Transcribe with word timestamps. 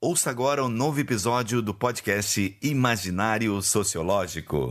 Ouça 0.00 0.30
agora 0.30 0.64
um 0.64 0.68
novo 0.68 1.00
episódio 1.00 1.60
do 1.60 1.74
podcast 1.74 2.56
Imaginário 2.62 3.60
Sociológico. 3.60 4.70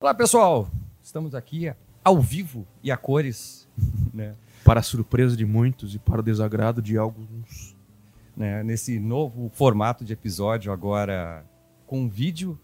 Olá 0.00 0.12
pessoal, 0.12 0.68
estamos 1.00 1.36
aqui 1.36 1.72
ao 2.04 2.20
vivo 2.20 2.66
e 2.82 2.90
a 2.90 2.96
cores, 2.96 3.68
né? 4.12 4.34
Para 4.64 4.80
a 4.80 4.82
surpresa 4.82 5.36
de 5.36 5.46
muitos 5.46 5.94
e 5.94 6.00
para 6.00 6.18
o 6.18 6.24
desagrado 6.24 6.82
de 6.82 6.98
alguns. 6.98 7.78
Né, 8.40 8.62
nesse 8.62 8.98
novo 8.98 9.50
formato 9.52 10.02
de 10.02 10.14
episódio 10.14 10.72
agora 10.72 11.44
com 11.86 12.08
vídeo, 12.08 12.58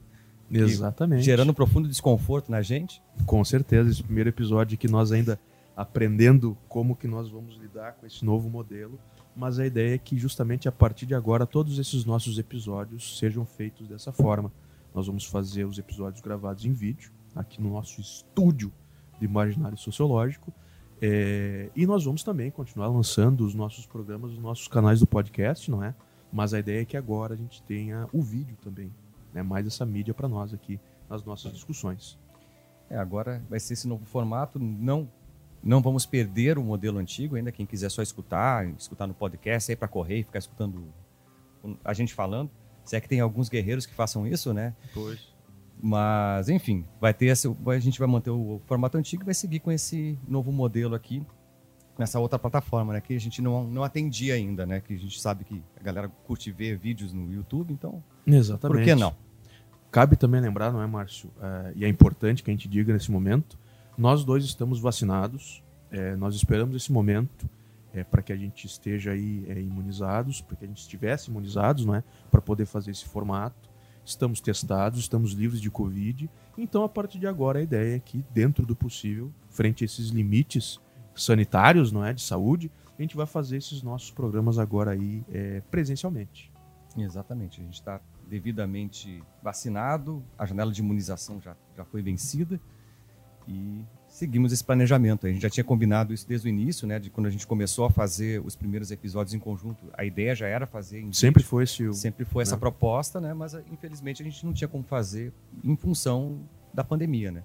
Exatamente. 0.51 1.23
gerando 1.23 1.51
um 1.51 1.55
profundo 1.55 1.87
desconforto 1.87 2.51
na 2.51 2.63
gente. 2.63 3.03
Com 3.27 3.45
certeza, 3.45 3.91
esse 3.91 4.03
primeiro 4.03 4.31
episódio 4.31 4.79
que 4.79 4.89
nós 4.89 5.13
ainda 5.13 5.39
aprendendo 5.77 6.57
como 6.67 6.97
que 6.97 7.07
nós 7.07 7.29
vamos 7.29 7.57
lidar 7.57 7.93
com 7.93 8.07
esse 8.07 8.25
novo 8.25 8.49
modelo, 8.49 8.99
mas 9.37 9.59
a 9.59 9.67
ideia 9.67 9.97
é 9.97 9.99
que 9.99 10.17
justamente 10.17 10.67
a 10.67 10.73
partir 10.73 11.05
de 11.05 11.15
agora 11.15 11.45
todos 11.47 11.79
esses 11.79 12.07
nossos 12.07 12.39
episódios 12.39 13.19
sejam 13.19 13.45
feitos 13.45 13.87
dessa 13.87 14.11
forma. 14.11 14.51
Nós 14.95 15.07
vamos 15.07 15.27
fazer 15.27 15.67
os 15.67 15.79
episódios 15.79 16.23
gravados 16.23 16.65
em 16.65 16.73
vídeo, 16.73 17.13
aqui 17.35 17.61
no 17.61 17.69
nosso 17.69 18.01
estúdio 18.01 18.73
de 19.21 19.27
imaginário 19.27 19.77
sociológico, 19.77 20.51
é, 21.01 21.71
e 21.77 21.87
nós 21.87 22.05
vamos 22.05 22.23
também 22.23 22.51
continuar 22.51 22.89
lançando 22.89 23.45
os 23.45 23.55
nossos 23.55 23.87
programas 23.87 24.31
nos 24.31 24.41
nossos 24.41 24.69
canais 24.69 25.01
do 25.01 25.07
podcast, 25.07 25.71
não 25.71 25.83
é? 25.83 25.95
Mas 26.33 26.55
a 26.55 26.59
ideia 26.59 26.83
é 26.83 26.85
que 26.85 26.97
agora 26.97 27.35
a 27.35 27.37
gente 27.37 27.63
tenha 27.63 28.09
o 28.13 28.23
vídeo 28.23 28.57
também, 28.63 28.93
né? 29.33 29.43
mais 29.43 29.67
essa 29.67 29.85
mídia 29.85 30.15
para 30.15 30.29
nós 30.29 30.53
aqui 30.53 30.81
nas 31.09 31.23
nossas 31.25 31.53
discussões. 31.53 32.19
É, 32.89 32.97
agora 32.97 33.43
vai 33.49 33.61
ser 33.61 33.75
esse 33.75 33.87
novo 33.87 34.05
formato, 34.05 34.59
não 34.59 35.09
não 35.63 35.83
vamos 35.83 36.07
perder 36.07 36.59
o 36.59 36.63
modelo 36.63 36.99
antigo, 36.99 37.35
ainda 37.35 37.51
quem 37.51 37.67
quiser 37.67 37.91
só 37.91 38.01
escutar, 38.01 38.69
escutar 38.79 39.07
no 39.09 39.15
podcast, 39.15 39.67
sair 39.67 39.75
para 39.75 39.89
correr 39.89 40.19
e 40.19 40.23
ficar 40.23 40.39
escutando 40.39 40.87
a 41.85 41.93
gente 41.93 42.15
falando. 42.15 42.49
Se 42.85 42.95
é 42.95 43.01
que 43.01 43.09
tem 43.09 43.19
alguns 43.19 43.49
guerreiros 43.49 43.85
que 43.85 43.93
façam 43.93 44.25
isso, 44.29 44.55
né? 44.55 44.77
Pois. 44.95 45.35
Mas, 45.81 46.49
enfim, 46.49 46.85
vai 47.01 47.13
ter 47.13 47.31
a 47.31 47.79
gente 47.79 47.99
vai 47.99 48.09
manter 48.09 48.31
o 48.31 48.61
formato 48.67 48.97
antigo 48.97 49.23
e 49.23 49.27
vai 49.27 49.35
seguir 49.35 49.61
com 49.61 49.71
esse 49.71 50.19
novo 50.27 50.51
modelo 50.51 50.95
aqui 50.95 51.25
nessa 51.99 52.19
outra 52.19 52.39
plataforma, 52.39 52.95
né? 52.95 53.01
Que 53.01 53.15
a 53.15 53.21
gente 53.21 53.41
não, 53.41 53.65
não 53.65 53.83
atendia 53.83 54.35
ainda, 54.35 54.67
né? 54.67 54.81
Que 54.81 54.95
a 54.95 54.99
gente 54.99 55.21
sabe 55.21 55.45
que 55.45 55.63
a 55.79 55.83
galera 55.83 56.09
curte 56.25 56.51
ver 56.51 56.77
vídeos 56.77 57.13
no 57.13 57.33
YouTube, 57.33 57.73
então 57.73 58.03
Exatamente. 58.27 58.79
por 58.79 58.85
que 58.85 58.95
não? 58.95 59.15
Cabe 59.91 60.17
também 60.17 60.41
lembrar, 60.41 60.73
não 60.73 60.83
é, 60.83 60.87
Márcio? 60.87 61.31
É, 61.41 61.73
e 61.77 61.85
é 61.85 61.89
importante 61.89 62.43
que 62.43 62.51
a 62.51 62.55
gente 62.55 62.69
diga 62.69 62.93
nesse 62.93 63.11
momento: 63.11 63.59
nós 63.97 64.25
dois 64.25 64.45
estamos 64.45 64.81
vacinados, 64.81 65.63
é, 65.91 66.17
nós 66.17 66.35
esperamos 66.35 66.77
esse 66.77 66.93
momento 66.93 67.49
é, 67.95 68.05
para 68.05 68.21
que 68.21 68.33
a 68.33 68.37
gente 68.37 68.67
esteja 68.67 69.13
aí 69.13 69.47
é, 69.49 69.61
imunizados, 69.61 70.41
para 70.41 70.57
que 70.57 70.65
a 70.65 70.69
gente 70.69 70.81
estivesse 70.81 71.31
imunizados, 71.31 71.85
não 71.87 71.95
é? 71.95 72.05
Para 72.31 72.43
poder 72.43 72.67
fazer 72.67 72.91
esse 72.91 73.07
formato. 73.07 73.71
Estamos 74.07 74.41
testados, 74.41 75.01
estamos 75.01 75.33
livres 75.33 75.61
de 75.61 75.69
Covid. 75.69 76.31
Então, 76.57 76.85
a 76.85 76.89
partir 76.89 77.19
de 77.19 77.27
agora, 77.27 77.59
a 77.59 77.63
ideia 77.63 77.97
é 77.97 77.99
que, 77.99 78.25
dentro 78.31 78.65
do 78.65 78.77
possível, 78.77 79.33
frente 79.51 79.83
a 79.83 79.85
esses 79.85 80.11
limites 80.11 80.81
sanitários, 81.13 81.91
não 81.91 82.05
é, 82.05 82.13
de 82.13 82.23
saúde, 82.23 82.71
a 82.97 83.03
gente 83.03 83.17
vai 83.17 83.27
fazer 83.27 83.57
esses 83.57 83.83
nossos 83.83 84.13
programas 84.13 84.61
agora 84.61 84.93
aí 84.93 85.25
é, 85.33 85.61
presencialmente. 85.73 86.53
Exatamente, 86.97 87.61
a 87.61 87.65
gente 87.65 87.75
está 87.75 88.01
devidamente 88.29 89.21
vacinado, 89.43 90.23
a 90.39 90.47
janela 90.47 90.71
de 90.71 90.81
imunização 90.81 91.41
já, 91.41 91.57
já 91.77 91.85
foi 91.85 92.01
vencida 92.01 92.61
e 93.49 93.85
seguimos 94.17 94.51
esse 94.51 94.65
planejamento. 94.65 95.27
A 95.27 95.31
gente 95.31 95.43
já 95.43 95.51
tinha 95.51 95.63
combinado 95.63 96.15
isso 96.15 96.27
desde 96.27 96.49
o 96.49 96.51
início, 96.51 96.87
né? 96.87 96.99
De 96.99 97.11
quando 97.11 97.27
a 97.27 97.31
gente 97.31 97.47
começou 97.47 97.85
a 97.85 97.91
fazer 97.91 98.41
os 98.43 98.57
primeiros 98.57 98.91
episódios 98.91 99.35
em 99.35 99.39
conjunto. 99.39 99.85
A 99.93 100.07
ideia 100.07 100.35
já 100.35 100.47
era 100.47 100.67
fazer 100.67 101.01
em 101.03 101.13
Sempre 101.13 101.43
foi 101.43 101.65
esse 101.65 101.93
Sempre 101.93 102.25
foi 102.25 102.43
essa 102.43 102.57
né? 102.57 102.61
proposta, 102.61 103.21
né? 103.21 103.35
Mas 103.35 103.53
infelizmente 103.71 104.23
a 104.23 104.25
gente 104.25 104.45
não 104.47 104.55
tinha 104.55 104.67
como 104.69 104.83
fazer 104.83 105.35
em 105.63 105.77
função 105.77 106.41
da 106.73 106.83
pandemia, 106.83 107.31
né? 107.31 107.45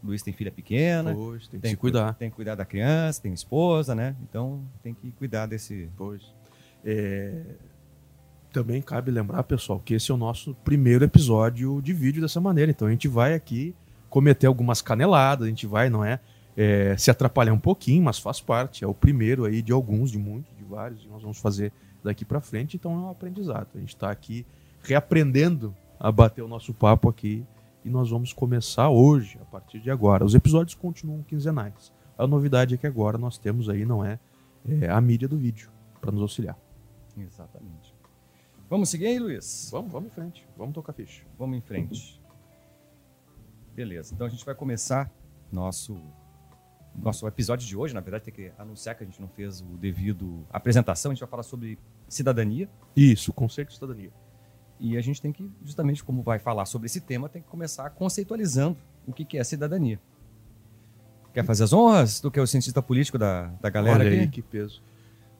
O 0.00 0.06
Luiz 0.06 0.22
tem 0.22 0.32
filha 0.32 0.52
pequena, 0.52 1.12
Pois, 1.12 1.48
tem 1.48 1.58
que 1.58 1.62
tem 1.62 1.70
se 1.72 1.76
cuidar. 1.76 2.14
tem 2.14 2.30
que 2.30 2.36
cuidar 2.36 2.54
da 2.54 2.64
criança, 2.64 3.20
tem 3.20 3.32
esposa, 3.32 3.92
né? 3.92 4.14
Então 4.22 4.62
tem 4.80 4.94
que 4.94 5.10
cuidar 5.10 5.46
desse. 5.46 5.90
Pois. 5.96 6.22
É, 6.84 7.42
Também 8.52 8.80
cabe 8.80 9.10
lembrar, 9.10 9.42
pessoal, 9.42 9.80
que 9.80 9.94
esse 9.94 10.10
é 10.12 10.14
o 10.14 10.16
nosso 10.16 10.54
primeiro 10.62 11.04
episódio 11.04 11.82
de 11.82 11.92
vídeo 11.92 12.22
dessa 12.22 12.40
maneira. 12.40 12.70
Então 12.70 12.86
a 12.86 12.90
gente 12.92 13.08
vai 13.08 13.34
aqui 13.34 13.74
cometer 14.12 14.46
algumas 14.46 14.82
caneladas, 14.82 15.46
a 15.46 15.48
gente 15.48 15.66
vai, 15.66 15.88
não 15.88 16.04
é, 16.04 16.20
é, 16.54 16.94
se 16.98 17.10
atrapalhar 17.10 17.54
um 17.54 17.58
pouquinho, 17.58 18.02
mas 18.02 18.18
faz 18.18 18.42
parte. 18.42 18.84
É 18.84 18.86
o 18.86 18.92
primeiro 18.92 19.46
aí 19.46 19.62
de 19.62 19.72
alguns, 19.72 20.10
de 20.10 20.18
muitos, 20.18 20.54
de 20.54 20.62
vários, 20.64 21.02
e 21.02 21.08
nós 21.08 21.22
vamos 21.22 21.38
fazer 21.38 21.72
daqui 22.04 22.22
para 22.22 22.38
frente. 22.38 22.76
Então 22.76 22.92
é 22.92 22.96
um 22.98 23.10
aprendizado. 23.10 23.68
A 23.74 23.78
gente 23.78 23.94
está 23.94 24.10
aqui 24.10 24.44
reaprendendo 24.82 25.74
a 25.98 26.12
bater 26.12 26.42
o 26.42 26.48
nosso 26.48 26.74
papo 26.74 27.08
aqui 27.08 27.42
e 27.82 27.88
nós 27.88 28.10
vamos 28.10 28.34
começar 28.34 28.90
hoje, 28.90 29.38
a 29.40 29.46
partir 29.46 29.80
de 29.80 29.90
agora. 29.90 30.26
Os 30.26 30.34
episódios 30.34 30.74
continuam 30.74 31.22
quinzenais. 31.22 31.90
A 32.18 32.26
novidade 32.26 32.74
é 32.74 32.76
que 32.76 32.86
agora 32.86 33.16
nós 33.16 33.38
temos 33.38 33.70
aí, 33.70 33.86
não 33.86 34.04
é, 34.04 34.18
é 34.68 34.90
a 34.90 35.00
mídia 35.00 35.26
do 35.26 35.38
vídeo 35.38 35.70
para 36.02 36.12
nos 36.12 36.20
auxiliar. 36.20 36.58
Exatamente. 37.16 37.94
Vamos 38.68 38.90
seguir 38.90 39.06
aí, 39.06 39.18
Luiz? 39.18 39.70
Vamos, 39.72 39.90
vamos 39.90 40.10
em 40.10 40.14
frente. 40.14 40.46
Vamos 40.54 40.74
tocar 40.74 40.92
ficha. 40.92 41.22
Vamos 41.38 41.56
em 41.56 41.62
frente. 41.62 42.21
Beleza, 43.74 44.14
então 44.14 44.26
a 44.26 44.30
gente 44.30 44.44
vai 44.44 44.54
começar 44.54 45.10
nosso 45.50 45.98
nosso 46.94 47.26
episódio 47.26 47.66
de 47.66 47.74
hoje. 47.74 47.94
Na 47.94 48.00
verdade, 48.00 48.24
tem 48.24 48.34
que 48.34 48.52
anunciar 48.58 48.94
que 48.94 49.02
a 49.02 49.06
gente 49.06 49.18
não 49.18 49.28
fez 49.28 49.62
o 49.62 49.78
devido 49.78 50.46
apresentação. 50.52 51.10
A 51.10 51.14
gente 51.14 51.20
vai 51.20 51.28
falar 51.28 51.42
sobre 51.42 51.78
cidadania 52.06 52.68
Isso, 52.94 53.32
conceito 53.32 53.68
de 53.68 53.74
cidadania. 53.74 54.12
e 54.78 54.98
a 54.98 55.00
gente 55.00 55.22
tem 55.22 55.32
que, 55.32 55.50
justamente 55.64 56.04
como 56.04 56.22
vai 56.22 56.38
falar 56.38 56.66
sobre 56.66 56.84
esse 56.86 57.00
tema, 57.00 57.30
tem 57.30 57.40
que 57.40 57.48
começar 57.48 57.88
conceitualizando 57.90 58.76
o 59.06 59.12
que 59.12 59.24
que 59.24 59.38
é 59.38 59.44
cidadania. 59.44 59.98
Quer 61.32 61.46
fazer 61.46 61.64
as 61.64 61.72
honras 61.72 62.20
do 62.20 62.30
que 62.30 62.38
é 62.38 62.42
o 62.42 62.46
cientista 62.46 62.82
político 62.82 63.16
da, 63.16 63.46
da 63.60 63.70
galera 63.70 64.00
Olha 64.00 64.08
aqui? 64.10 64.20
aí 64.20 64.28
que 64.28 64.42
peso. 64.42 64.82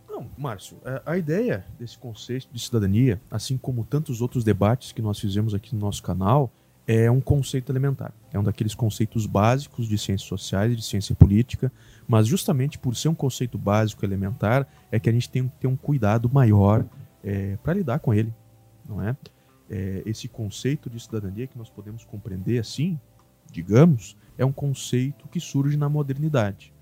Não, 0.09 0.31
Márcio, 0.38 0.78
é, 0.87 1.03
a 1.04 1.19
ideia 1.19 1.66
desse 1.78 1.98
conceito 1.98 2.48
de 2.50 2.59
cidadania, 2.59 3.21
assim 3.31 3.59
como 3.59 3.84
tantos 3.84 4.22
outros 4.22 4.42
debates 4.42 4.91
que 4.92 5.03
nós 5.03 5.19
fizemos 5.19 5.53
aqui 5.53 5.75
no 5.75 5.82
nosso 5.82 6.03
canal, 6.03 6.50
é 6.92 7.10
um 7.10 7.20
conceito 7.20 7.72
elementar. 7.72 8.12
É 8.32 8.38
um 8.38 8.42
daqueles 8.42 8.75
conceitos 8.75 9.25
básicos 9.25 9.88
de 9.88 9.97
ciências 9.97 10.28
sociais 10.28 10.72
e 10.72 10.76
de 10.76 10.84
ciência 10.84 11.14
política, 11.14 11.72
mas 12.06 12.26
justamente 12.26 12.78
por 12.78 12.94
ser 12.94 13.08
um 13.08 13.14
conceito 13.14 13.56
básico 13.56 14.04
elementar, 14.04 14.66
é 14.91 15.00
que 15.00 15.08
a 15.08 15.12
gente 15.12 15.30
tem 15.30 15.48
que 15.48 15.56
ter 15.60 15.66
um 15.66 15.76
cuidado 15.76 16.30
maior 16.30 16.84
para 17.62 17.75
lidar 17.75 18.00
com 18.00 18.12
ele, 18.12 18.34
não 18.86 19.00
é? 19.00 19.16
É, 19.70 20.03
Esse 20.04 20.28
conceito 20.28 20.91
de 20.91 20.98
cidadania 20.98 21.47
que 21.47 21.56
nós 21.56 21.70
podemos 21.70 22.04
compreender 22.04 22.58
assim, 22.58 22.98
digamos, 23.50 24.16
é 24.36 24.44
um 24.44 24.53
conceito 24.53 25.28
que 25.28 25.38
surge 25.38 25.76
na 25.76 25.88
modernidade. 25.88 26.74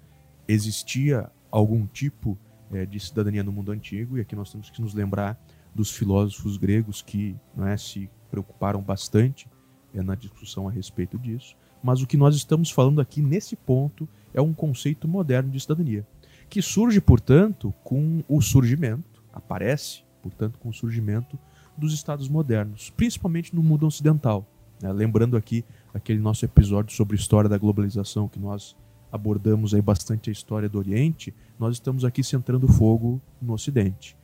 Existia 0.48 1.30
algum 1.50 1.86
tipo 1.86 2.38
eh, 2.72 2.86
de 2.86 2.98
cidadania 2.98 3.44
no 3.44 3.52
mundo 3.52 3.70
antigo, 3.70 4.16
e 4.16 4.20
aqui 4.20 4.34
nós 4.34 4.50
temos 4.50 4.70
que 4.70 4.80
nos 4.80 4.94
lembrar 4.94 5.40
dos 5.74 5.90
filósofos 5.90 6.56
gregos 6.56 7.02
que 7.02 7.36
não 7.54 7.66
é, 7.66 7.76
se 7.76 8.08
preocuparam 8.30 8.80
bastante 8.80 9.48
eh, 9.94 10.02
na 10.02 10.14
discussão 10.14 10.68
a 10.68 10.70
respeito 10.70 11.18
disso. 11.18 11.56
Mas 11.82 12.02
o 12.02 12.06
que 12.06 12.16
nós 12.16 12.36
estamos 12.36 12.70
falando 12.70 13.00
aqui 13.00 13.22
nesse 13.22 13.56
ponto 13.56 14.08
é 14.34 14.40
um 14.40 14.52
conceito 14.52 15.08
moderno 15.08 15.50
de 15.50 15.60
cidadania, 15.60 16.06
que 16.48 16.60
surge, 16.60 17.00
portanto, 17.00 17.72
com 17.82 18.22
o 18.28 18.40
surgimento, 18.40 19.22
aparece, 19.32 20.02
portanto, 20.22 20.58
com 20.58 20.68
o 20.68 20.74
surgimento 20.74 21.38
dos 21.76 21.94
estados 21.94 22.28
modernos, 22.28 22.90
principalmente 22.90 23.54
no 23.54 23.62
mundo 23.62 23.86
ocidental. 23.86 24.46
né? 24.80 24.92
Lembrando 24.92 25.36
aqui 25.36 25.64
aquele 25.94 26.20
nosso 26.20 26.44
episódio 26.44 26.94
sobre 26.94 27.16
história 27.16 27.48
da 27.48 27.58
globalização 27.58 28.28
que 28.28 28.38
nós 28.38 28.76
abordamos 29.10 29.74
aí 29.74 29.82
bastante 29.82 30.30
a 30.30 30.32
história 30.32 30.68
do 30.68 30.78
Oriente, 30.78 31.34
nós 31.58 31.76
estamos 31.76 32.04
aqui 32.04 32.22
centrando 32.22 32.68
fogo 32.68 33.20
no 33.40 33.54
Ocidente. 33.54 34.16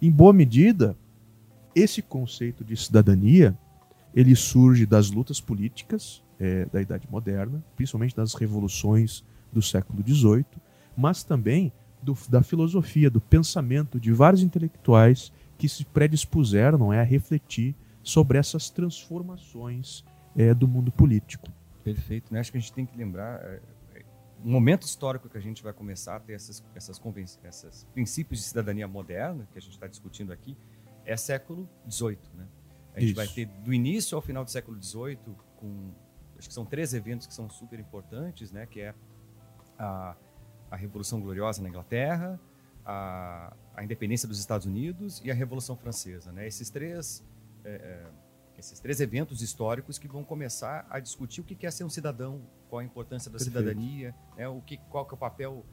Em 0.00 0.10
boa 0.10 0.32
medida, 0.32 0.96
esse 1.74 2.00
conceito 2.00 2.64
de 2.64 2.76
cidadania 2.76 3.56
ele 4.14 4.34
surge 4.34 4.86
das 4.86 5.10
lutas 5.10 5.40
políticas 5.40 6.22
eh, 6.38 6.66
da 6.72 6.80
Idade 6.80 7.06
Moderna, 7.10 7.62
principalmente 7.76 8.16
das 8.16 8.34
revoluções 8.34 9.24
do 9.52 9.60
século 9.60 10.02
XVIII, 10.06 10.44
mas 10.96 11.22
também 11.22 11.72
do- 12.02 12.16
da 12.28 12.42
filosofia, 12.42 13.10
do 13.10 13.20
pensamento 13.20 14.00
de 14.00 14.12
vários 14.12 14.42
intelectuais 14.42 15.32
que 15.58 15.68
se 15.68 15.84
predispuseram 15.84 16.78
não 16.78 16.92
é, 16.92 17.00
a 17.00 17.04
refletir 17.04 17.74
sobre 18.02 18.38
essas 18.38 18.70
transformações 18.70 20.04
eh, 20.36 20.54
do 20.54 20.66
mundo 20.66 20.90
político. 20.90 21.48
Perfeito, 21.84 22.32
né? 22.32 22.40
Acho 22.40 22.50
que 22.50 22.58
a 22.58 22.60
gente 22.60 22.72
tem 22.72 22.86
que 22.86 22.96
lembrar 22.96 23.40
é, 23.42 23.60
é, 23.94 24.04
um 24.44 24.50
momento 24.50 24.84
histórico 24.84 25.28
que 25.28 25.36
a 25.36 25.40
gente 25.40 25.62
vai 25.62 25.72
começar 25.72 26.16
a 26.16 26.20
ter 26.20 26.32
essas, 26.32 26.64
essas, 26.74 27.00
esses 27.44 27.84
princípios 27.92 28.40
de 28.40 28.46
cidadania 28.46 28.88
moderna 28.88 29.46
que 29.52 29.58
a 29.58 29.60
gente 29.60 29.72
está 29.72 29.86
discutindo 29.86 30.32
aqui 30.32 30.56
é 31.04 31.16
século 31.16 31.68
XVIII, 31.88 32.18
né? 32.36 32.46
A 32.94 33.00
gente 33.00 33.10
Isso. 33.10 33.16
vai 33.16 33.26
ter 33.26 33.46
do 33.46 33.72
início 33.72 34.16
ao 34.16 34.22
final 34.22 34.44
do 34.44 34.50
século 34.50 34.82
XVIII, 34.82 35.18
com 35.56 35.92
acho 36.38 36.48
que 36.48 36.54
são 36.54 36.64
três 36.64 36.94
eventos 36.94 37.26
que 37.26 37.34
são 37.34 37.48
super 37.48 37.78
importantes, 37.78 38.50
né? 38.50 38.66
Que 38.66 38.80
é 38.80 38.94
a, 39.78 40.16
a 40.70 40.76
Revolução 40.76 41.20
Gloriosa 41.20 41.62
na 41.62 41.68
Inglaterra, 41.68 42.40
a, 42.84 43.54
a 43.74 43.84
independência 43.84 44.26
dos 44.26 44.38
Estados 44.38 44.66
Unidos 44.66 45.20
e 45.24 45.30
a 45.30 45.34
Revolução 45.34 45.76
Francesa, 45.76 46.32
né? 46.32 46.46
Esses 46.46 46.70
três 46.70 47.22
é, 47.64 47.70
é, 47.70 48.10
esses 48.60 48.78
três 48.78 49.00
eventos 49.00 49.42
históricos 49.42 49.98
que 49.98 50.06
vão 50.06 50.22
começar 50.22 50.86
a 50.90 51.00
discutir 51.00 51.40
o 51.40 51.44
que 51.44 51.66
é 51.66 51.70
ser 51.70 51.84
um 51.84 51.88
cidadão, 51.88 52.42
qual 52.68 52.80
a 52.80 52.84
importância 52.84 53.30
da 53.30 53.38
Perfeito. 53.38 53.58
cidadania, 53.58 54.14
né? 54.36 54.48
o 54.48 54.60
que, 54.60 54.76
qual 54.90 55.06
que 55.06 55.14
é 55.14 55.16
o 55.16 55.18
papel 55.18 55.64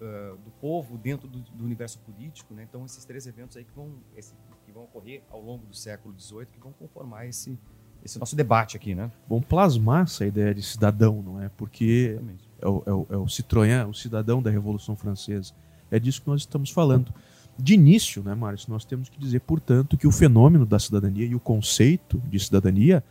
uh, 0.00 0.36
do 0.38 0.50
povo 0.52 0.96
dentro 0.96 1.26
do, 1.28 1.40
do, 1.40 1.64
universo 1.64 1.98
político, 2.00 2.54
né? 2.54 2.62
Então 2.62 2.84
esses 2.84 3.04
três 3.04 3.26
eventos 3.26 3.56
aí 3.56 3.64
que 3.64 3.72
vão 3.72 4.00
esse, 4.16 4.32
que 4.66 4.72
vão 4.72 4.84
ocorrer 4.84 5.22
ao 5.30 5.40
longo 5.40 5.64
do 5.64 5.74
século 5.74 6.14
XVIII 6.18 6.46
que 6.52 6.60
vão 6.60 6.72
conformar 6.72 7.26
esse 7.26 7.58
esse 8.04 8.20
nosso 8.20 8.36
debate 8.36 8.76
aqui, 8.76 8.94
né? 8.94 9.10
Vão 9.28 9.40
plasmar 9.40 10.04
essa 10.04 10.24
ideia 10.24 10.54
de 10.54 10.62
cidadão, 10.62 11.22
não 11.22 11.42
é? 11.42 11.48
Porque 11.56 12.18
é 12.60 12.68
o, 12.68 12.82
é, 12.86 12.92
o, 12.92 13.06
é 13.10 13.16
o 13.16 13.24
Citroën, 13.24 13.88
o 13.88 13.92
cidadão 13.92 14.40
da 14.40 14.48
Revolução 14.48 14.94
Francesa. 14.94 15.52
É 15.90 15.98
disso 15.98 16.22
que 16.22 16.28
nós 16.28 16.42
estamos 16.42 16.70
falando. 16.70 17.12
De 17.58 17.74
início, 17.74 18.22
né, 18.22 18.34
Márcio, 18.34 18.70
nós 18.70 18.84
temos 18.84 19.08
que 19.08 19.18
dizer, 19.18 19.40
portanto, 19.40 19.96
que 19.96 20.06
o 20.06 20.12
fenômeno 20.12 20.64
da 20.64 20.78
cidadania 20.78 21.26
e 21.26 21.34
o 21.34 21.40
conceito 21.40 22.22
de 22.28 22.38
cidadania 22.38 23.02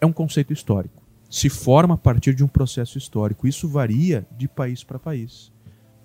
é 0.00 0.06
um 0.06 0.12
conceito 0.12 0.52
histórico. 0.52 1.02
Se 1.30 1.48
forma 1.48 1.94
a 1.94 1.98
partir 1.98 2.34
de 2.34 2.42
um 2.42 2.48
processo 2.48 2.98
histórico. 2.98 3.46
Isso 3.46 3.68
varia 3.68 4.26
de 4.36 4.48
país 4.48 4.82
para 4.82 4.98
país. 4.98 5.52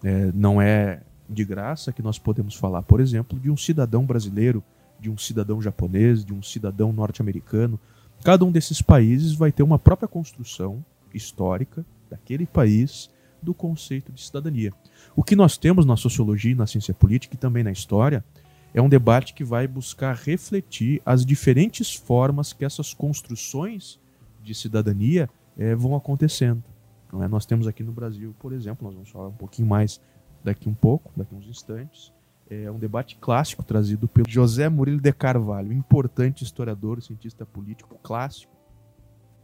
É, 0.04 0.32
não 0.34 0.62
é 0.62 1.02
de 1.30 1.46
graça 1.46 1.92
que 1.92 2.02
nós 2.02 2.18
podemos 2.18 2.56
falar, 2.56 2.82
por 2.82 3.00
exemplo, 3.00 3.40
de 3.40 3.52
um 3.52 3.58
cidadão 3.58 4.06
brasileiro, 4.06 4.64
de 5.00 5.10
um 5.10 5.18
cidadão 5.18 5.62
japonês, 5.62 6.24
de 6.26 6.34
um 6.34 6.42
cidadão 6.42 6.92
norte-americano. 6.92 7.80
Cada 8.24 8.44
um 8.44 8.52
desses 8.52 8.82
países 8.82 9.34
vai 9.34 9.52
ter 9.52 9.64
uma 9.64 9.80
própria 9.80 10.08
construção 10.08 10.84
histórica 11.14 11.86
daquele 12.10 12.46
país 12.46 13.10
do 13.42 13.54
conceito 13.54 14.12
de 14.12 14.22
cidadania. 14.22 14.74
O 15.16 15.24
que 15.24 15.36
nós 15.36 15.58
temos 15.58 15.86
na 15.86 15.96
sociologia, 15.96 16.56
na 16.56 16.68
ciência 16.68 16.94
política 16.94 17.36
e 17.36 17.38
também 17.38 17.64
na 17.64 17.72
história 17.72 18.24
é 18.74 18.82
um 18.82 18.90
debate 18.90 19.34
que 19.34 19.44
vai 19.44 19.68
buscar 19.68 20.16
refletir 20.16 21.02
as 21.06 21.26
diferentes 21.26 21.96
formas 21.96 22.54
que 22.54 22.66
essas 22.66 22.94
construções 22.94 24.00
de 24.44 24.54
cidadania 24.54 25.30
eh, 25.58 25.76
vão 25.76 25.96
acontecendo. 25.96 26.64
Não 27.12 27.24
é? 27.24 27.28
Nós 27.28 27.46
temos 27.46 27.68
aqui 27.68 27.84
no 27.84 27.92
Brasil, 27.92 28.36
por 28.40 28.54
exemplo, 28.54 28.86
nós 28.86 28.94
vamos 28.94 29.10
falar 29.10 29.30
um 29.30 29.34
pouquinho 29.34 29.68
mais 29.68 30.00
daqui 30.44 30.70
um 30.70 30.74
pouco, 30.74 31.12
daqui 31.16 31.34
uns 31.34 31.48
instantes, 31.48 32.14
é 32.50 32.70
um 32.72 32.80
debate 32.80 33.16
clássico 33.18 33.64
trazido 33.64 34.08
pelo 34.08 34.28
José 34.28 34.68
Murilo 34.68 35.00
de 35.00 35.14
Carvalho, 35.14 35.72
importante 35.72 36.44
historiador, 36.44 37.02
cientista 37.02 37.46
político 37.46 37.98
clássico. 38.02 38.54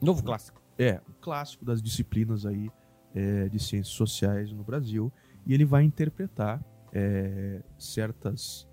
Novo 0.02 0.24
clássico. 0.24 0.62
É, 0.78 1.00
um 1.07 1.13
clássico 1.22 1.63
das 1.63 1.81
disciplinas 1.81 2.46
aí 2.46 2.69
é, 3.13 3.48
de 3.48 3.60
ciências 3.60 3.96
sociais 3.96 4.52
no 4.52 4.63
Brasil 4.63 5.12
e 5.46 5.54
ele 5.54 5.63
vai 5.63 5.84
interpretar 5.84 6.63
é, 6.92 7.62
certas, 7.78 8.68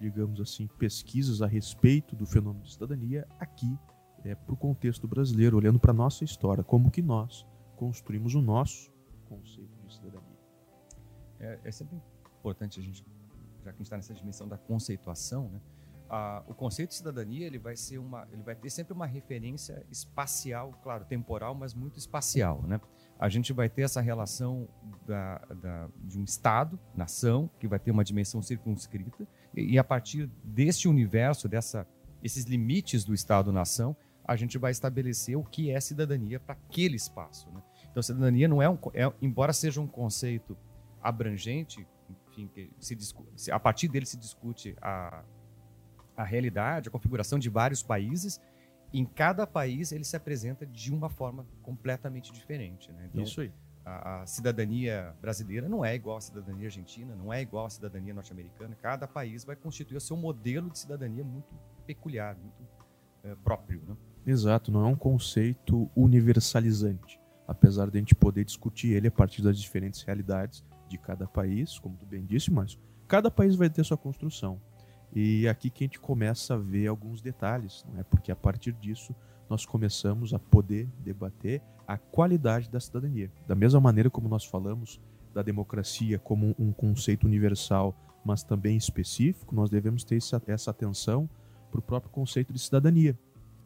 digamos 0.00 0.40
assim, 0.40 0.68
pesquisas 0.78 1.42
a 1.42 1.46
respeito 1.46 2.14
do 2.14 2.24
fenômeno 2.24 2.64
de 2.64 2.72
cidadania 2.72 3.26
aqui 3.40 3.76
é, 4.24 4.34
para 4.34 4.54
o 4.54 4.56
contexto 4.56 5.08
brasileiro, 5.08 5.56
olhando 5.56 5.78
para 5.78 5.90
a 5.90 5.94
nossa 5.94 6.24
história, 6.24 6.62
como 6.62 6.90
que 6.90 7.02
nós 7.02 7.44
construímos 7.76 8.34
o 8.34 8.40
nosso 8.40 8.90
conceito 9.28 9.76
de 9.84 9.94
cidadania. 9.94 10.38
É, 11.40 11.58
é 11.64 11.72
sempre 11.72 12.00
importante 12.38 12.78
a 12.78 12.82
gente, 12.82 13.04
já 13.64 13.72
que 13.72 13.76
a 13.76 13.78
gente 13.78 13.86
está 13.86 13.96
nessa 13.96 14.14
dimensão 14.14 14.46
da 14.46 14.58
conceituação, 14.58 15.48
né? 15.48 15.60
Ah, 16.08 16.42
o 16.46 16.54
conceito 16.54 16.90
de 16.90 16.96
cidadania 16.96 17.46
ele 17.46 17.58
vai 17.58 17.76
ser 17.76 17.98
uma, 17.98 18.28
ele 18.30 18.42
vai 18.42 18.54
ter 18.54 18.68
sempre 18.68 18.92
uma 18.92 19.06
referência 19.06 19.84
espacial, 19.90 20.78
claro, 20.82 21.04
temporal, 21.06 21.54
mas 21.54 21.72
muito 21.72 21.98
espacial, 21.98 22.62
né? 22.62 22.80
A 23.18 23.28
gente 23.28 23.52
vai 23.52 23.68
ter 23.68 23.82
essa 23.82 24.00
relação 24.00 24.68
da, 25.06 25.38
da, 25.38 25.88
de 26.04 26.18
um 26.18 26.24
Estado, 26.24 26.78
nação, 26.94 27.48
que 27.58 27.66
vai 27.66 27.78
ter 27.78 27.90
uma 27.90 28.04
dimensão 28.04 28.42
circunscrita, 28.42 29.26
e, 29.56 29.72
e 29.72 29.78
a 29.78 29.84
partir 29.84 30.30
deste 30.44 30.88
universo, 30.88 31.48
dessa, 31.48 31.86
esses 32.22 32.44
limites 32.44 33.02
do 33.02 33.14
Estado-nação, 33.14 33.96
a 34.26 34.36
gente 34.36 34.58
vai 34.58 34.72
estabelecer 34.72 35.36
o 35.36 35.44
que 35.44 35.70
é 35.70 35.80
cidadania 35.80 36.38
para 36.38 36.54
aquele 36.54 36.96
espaço. 36.96 37.50
Né? 37.50 37.62
Então, 37.90 38.02
cidadania 38.02 38.48
não 38.48 38.60
é 38.60 38.68
um, 38.68 38.78
é, 38.92 39.10
embora 39.20 39.52
seja 39.52 39.80
um 39.80 39.86
conceito 39.86 40.56
abrangente, 41.02 41.86
enfim, 42.42 42.48
que 42.48 42.70
se 43.36 43.50
a 43.50 43.58
partir 43.58 43.88
dele 43.88 44.06
se 44.06 44.16
discute 44.16 44.76
a, 44.80 45.24
a 46.16 46.24
realidade, 46.24 46.88
a 46.88 46.92
configuração 46.92 47.38
de 47.38 47.48
vários 47.48 47.82
países. 47.82 48.40
Em 48.92 49.04
cada 49.04 49.46
país 49.46 49.90
ele 49.90 50.04
se 50.04 50.16
apresenta 50.16 50.64
de 50.64 50.92
uma 50.92 51.08
forma 51.08 51.46
completamente 51.62 52.32
diferente. 52.32 52.92
Né? 52.92 53.08
Então, 53.12 53.24
Isso 53.24 53.40
aí. 53.40 53.52
a, 53.84 54.22
a, 54.22 54.26
cidadania 54.26 55.14
brasileira 55.20 55.68
não 55.68 55.84
é 55.84 55.94
igual 55.94 56.16
à 56.16 56.20
cidadania 56.20 56.66
argentina, 56.66 57.14
não 57.16 57.32
é 57.32 57.42
igual 57.42 57.66
à 57.66 57.70
cidadania 57.70 58.14
norte-americana. 58.14 58.76
Cada 58.80 59.08
país 59.08 59.44
vai 59.44 59.56
constituir 59.56 59.96
o 59.96 60.00
seu 60.00 60.16
modelo 60.16 60.70
de 60.70 60.78
cidadania 60.78 61.24
muito 61.24 61.54
peculiar, 61.84 62.36
muito 62.36 62.64
é, 63.24 63.34
próprio. 63.36 63.82
Né? 63.86 63.96
Exato, 64.26 64.70
não 64.70 64.84
é 64.84 64.86
um 64.86 64.96
conceito 64.96 65.90
universalizante. 65.96 67.20
Apesar 67.46 67.90
de 67.90 67.98
a 67.98 68.00
gente 68.00 68.14
poder 68.14 68.44
discutir 68.44 68.92
ele 68.92 69.08
a 69.08 69.10
partir 69.10 69.42
das 69.42 69.58
diferentes 69.58 70.02
realidades 70.02 70.64
de 70.88 70.98
cada 70.98 71.26
país, 71.26 71.78
como 71.78 71.96
tu 71.96 72.06
bem 72.06 72.24
disse, 72.24 72.50
mas 72.50 72.78
cada 73.06 73.30
país 73.30 73.56
vai 73.56 73.70
ter 73.70 73.84
sua 73.84 73.96
construção. 73.96 74.60
E 75.14 75.46
aqui 75.46 75.70
que 75.70 75.84
a 75.84 75.86
gente 75.86 76.00
começa 76.00 76.54
a 76.54 76.56
ver 76.56 76.88
alguns 76.88 77.20
detalhes, 77.20 77.84
não 77.88 78.00
é? 78.00 78.02
Porque 78.02 78.32
a 78.32 78.36
partir 78.36 78.72
disso 78.72 79.14
nós 79.48 79.64
começamos 79.64 80.34
a 80.34 80.38
poder 80.38 80.88
debater 80.98 81.62
a 81.86 81.96
qualidade 81.96 82.70
da 82.70 82.80
cidadania. 82.80 83.30
Da 83.46 83.54
mesma 83.54 83.80
maneira 83.80 84.10
como 84.10 84.28
nós 84.28 84.44
falamos 84.44 85.00
da 85.32 85.42
democracia 85.42 86.18
como 86.18 86.54
um 86.58 86.72
conceito 86.72 87.26
universal, 87.26 87.94
mas 88.24 88.42
também 88.42 88.76
específico, 88.76 89.54
nós 89.54 89.68
devemos 89.68 90.02
ter 90.02 90.18
essa 90.46 90.70
atenção 90.70 91.28
para 91.70 91.78
o 91.78 91.82
próprio 91.82 92.10
conceito 92.10 92.52
de 92.52 92.58
cidadania. 92.58 93.18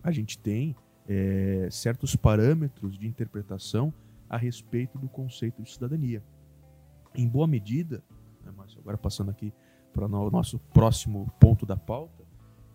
A 0.02 0.10
gente 0.10 0.38
tem 0.38 0.74
é, 1.06 1.68
certos 1.70 2.16
parâmetros 2.16 2.98
de 2.98 3.06
interpretação 3.06 3.92
a 4.28 4.36
respeito 4.36 4.98
do 4.98 5.08
conceito 5.08 5.62
de 5.62 5.72
cidadania. 5.72 6.22
Em 7.18 7.26
boa 7.26 7.48
medida, 7.48 8.00
né, 8.44 8.52
Márcio, 8.56 8.78
agora 8.78 8.96
passando 8.96 9.32
aqui 9.32 9.52
para 9.92 10.06
o 10.06 10.30
nosso 10.30 10.56
próximo 10.72 11.28
ponto 11.40 11.66
da 11.66 11.76
pauta, 11.76 12.24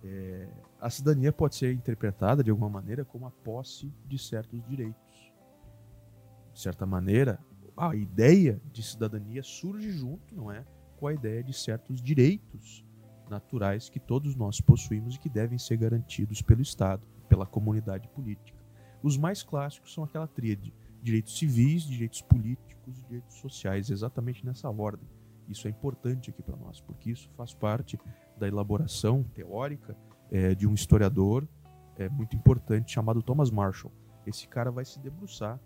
é, 0.03 0.49
a 0.81 0.89
cidadania 0.89 1.31
pode 1.31 1.55
ser 1.55 1.73
interpretada 1.73 2.43
de 2.43 2.51
alguma 2.51 2.69
maneira 2.69 3.05
como 3.05 3.25
a 3.25 3.31
posse 3.31 3.89
de 4.05 4.19
certos 4.19 4.61
direitos. 4.65 5.31
De 6.51 6.59
certa 6.59 6.85
maneira, 6.85 7.39
a 7.77 7.95
ideia 7.95 8.61
de 8.73 8.83
cidadania 8.83 9.41
surge 9.41 9.89
junto, 9.91 10.35
não 10.35 10.51
é, 10.51 10.65
com 10.97 11.07
a 11.07 11.13
ideia 11.13 11.41
de 11.41 11.53
certos 11.53 12.01
direitos 12.01 12.85
naturais 13.29 13.87
que 13.87 13.97
todos 13.97 14.35
nós 14.35 14.59
possuímos 14.59 15.15
e 15.15 15.19
que 15.19 15.29
devem 15.29 15.57
ser 15.57 15.77
garantidos 15.77 16.41
pelo 16.41 16.61
Estado, 16.61 17.07
pela 17.29 17.45
comunidade 17.45 18.09
política. 18.09 18.59
Os 19.01 19.17
mais 19.17 19.41
clássicos 19.41 19.93
são 19.93 20.03
aquela 20.03 20.27
tríade: 20.27 20.73
direitos 21.03 21.37
civis, 21.37 21.83
direitos 21.83 22.21
políticos 22.21 22.99
e 22.99 23.07
direitos 23.07 23.35
sociais, 23.35 23.89
exatamente 23.89 24.45
nessa 24.45 24.69
ordem. 24.69 25.07
Isso 25.49 25.67
é 25.67 25.69
importante 25.69 26.29
aqui 26.29 26.41
para 26.41 26.55
nós, 26.55 26.79
porque 26.79 27.11
isso 27.11 27.29
faz 27.35 27.53
parte 27.53 27.99
da 28.37 28.47
elaboração 28.47 29.23
teórica 29.35 29.95
é, 30.31 30.55
de 30.55 30.65
um 30.65 30.73
historiador 30.73 31.47
é, 31.97 32.07
muito 32.07 32.35
importante 32.35 32.93
chamado 32.93 33.21
Thomas 33.21 33.51
Marshall. 33.51 33.91
Esse 34.25 34.47
cara 34.47 34.71
vai 34.71 34.85
se 34.85 34.99
debruçar 34.99 35.59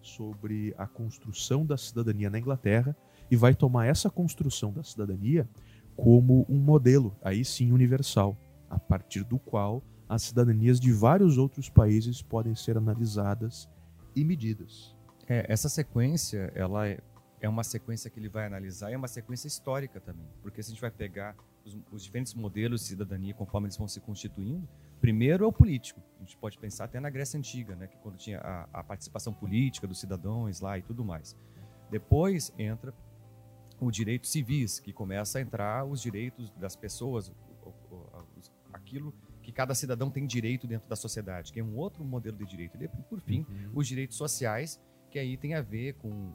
sobre 0.00 0.74
a 0.78 0.86
construção 0.86 1.66
da 1.66 1.76
cidadania 1.76 2.30
na 2.30 2.38
Inglaterra 2.38 2.96
e 3.30 3.36
vai 3.36 3.54
tomar 3.54 3.86
essa 3.86 4.08
construção 4.08 4.72
da 4.72 4.84
cidadania 4.84 5.48
como 5.96 6.46
um 6.48 6.58
modelo, 6.58 7.16
aí 7.22 7.44
sim 7.44 7.72
universal, 7.72 8.36
a 8.68 8.78
partir 8.78 9.24
do 9.24 9.38
qual 9.38 9.82
as 10.08 10.22
cidadanias 10.22 10.78
de 10.78 10.92
vários 10.92 11.38
outros 11.38 11.68
países 11.68 12.22
podem 12.22 12.54
ser 12.54 12.76
analisadas 12.76 13.68
e 14.14 14.24
medidas. 14.24 14.94
É, 15.28 15.46
essa 15.48 15.68
sequência, 15.68 16.52
ela 16.54 16.86
é, 16.86 16.98
é, 17.40 17.48
uma 17.48 17.64
sequência 17.64 18.10
que 18.10 18.18
ele 18.18 18.28
vai 18.28 18.46
analisar 18.46 18.90
e 18.90 18.94
é 18.94 18.96
uma 18.96 19.08
sequência 19.08 19.46
histórica 19.46 20.00
também, 20.00 20.26
porque 20.42 20.62
se 20.62 20.70
a 20.70 20.72
gente 20.72 20.80
vai 20.80 20.90
pegar 20.90 21.34
os, 21.64 21.78
os, 21.90 22.04
diferentes 22.04 22.34
modelos 22.34 22.82
de 22.82 22.88
cidadania 22.88 23.32
conforme 23.32 23.66
eles 23.66 23.76
vão 23.76 23.88
se 23.88 24.00
constituindo, 24.00 24.68
primeiro 25.00 25.44
é 25.44 25.46
o 25.46 25.52
político. 25.52 26.00
A 26.18 26.20
gente 26.20 26.36
pode 26.36 26.58
pensar 26.58 26.84
até 26.84 27.00
na 27.00 27.08
Grécia 27.08 27.38
Antiga, 27.38 27.74
né, 27.74 27.86
que 27.86 27.96
quando 27.98 28.16
tinha 28.16 28.38
a, 28.38 28.68
a 28.72 28.84
participação 28.84 29.32
política 29.32 29.86
dos 29.86 29.98
cidadãos 29.98 30.60
lá 30.60 30.78
e 30.78 30.82
tudo 30.82 31.04
mais. 31.04 31.36
Depois 31.90 32.52
entra 32.58 32.94
o 33.80 33.90
direito 33.90 34.26
civis, 34.26 34.78
que 34.78 34.92
começa 34.92 35.38
a 35.38 35.42
entrar 35.42 35.84
os 35.84 36.00
direitos 36.00 36.50
das 36.52 36.76
pessoas, 36.76 37.32
aquilo 38.72 39.12
que 39.44 39.52
cada 39.52 39.74
cidadão 39.74 40.10
tem 40.10 40.26
direito 40.26 40.66
dentro 40.66 40.88
da 40.88 40.96
sociedade, 40.96 41.52
que 41.52 41.60
é 41.60 41.62
um 41.62 41.76
outro 41.76 42.02
modelo 42.02 42.36
de 42.36 42.46
direito. 42.46 42.82
E, 42.82 42.88
por 42.88 43.20
fim, 43.20 43.40
Uhum. 43.40 43.70
os 43.74 43.86
direitos 43.86 44.16
sociais, 44.16 44.80
que 45.10 45.18
aí 45.18 45.36
tem 45.36 45.54
a 45.54 45.60
ver 45.62 45.94
com 45.94 46.08
uh, 46.08 46.34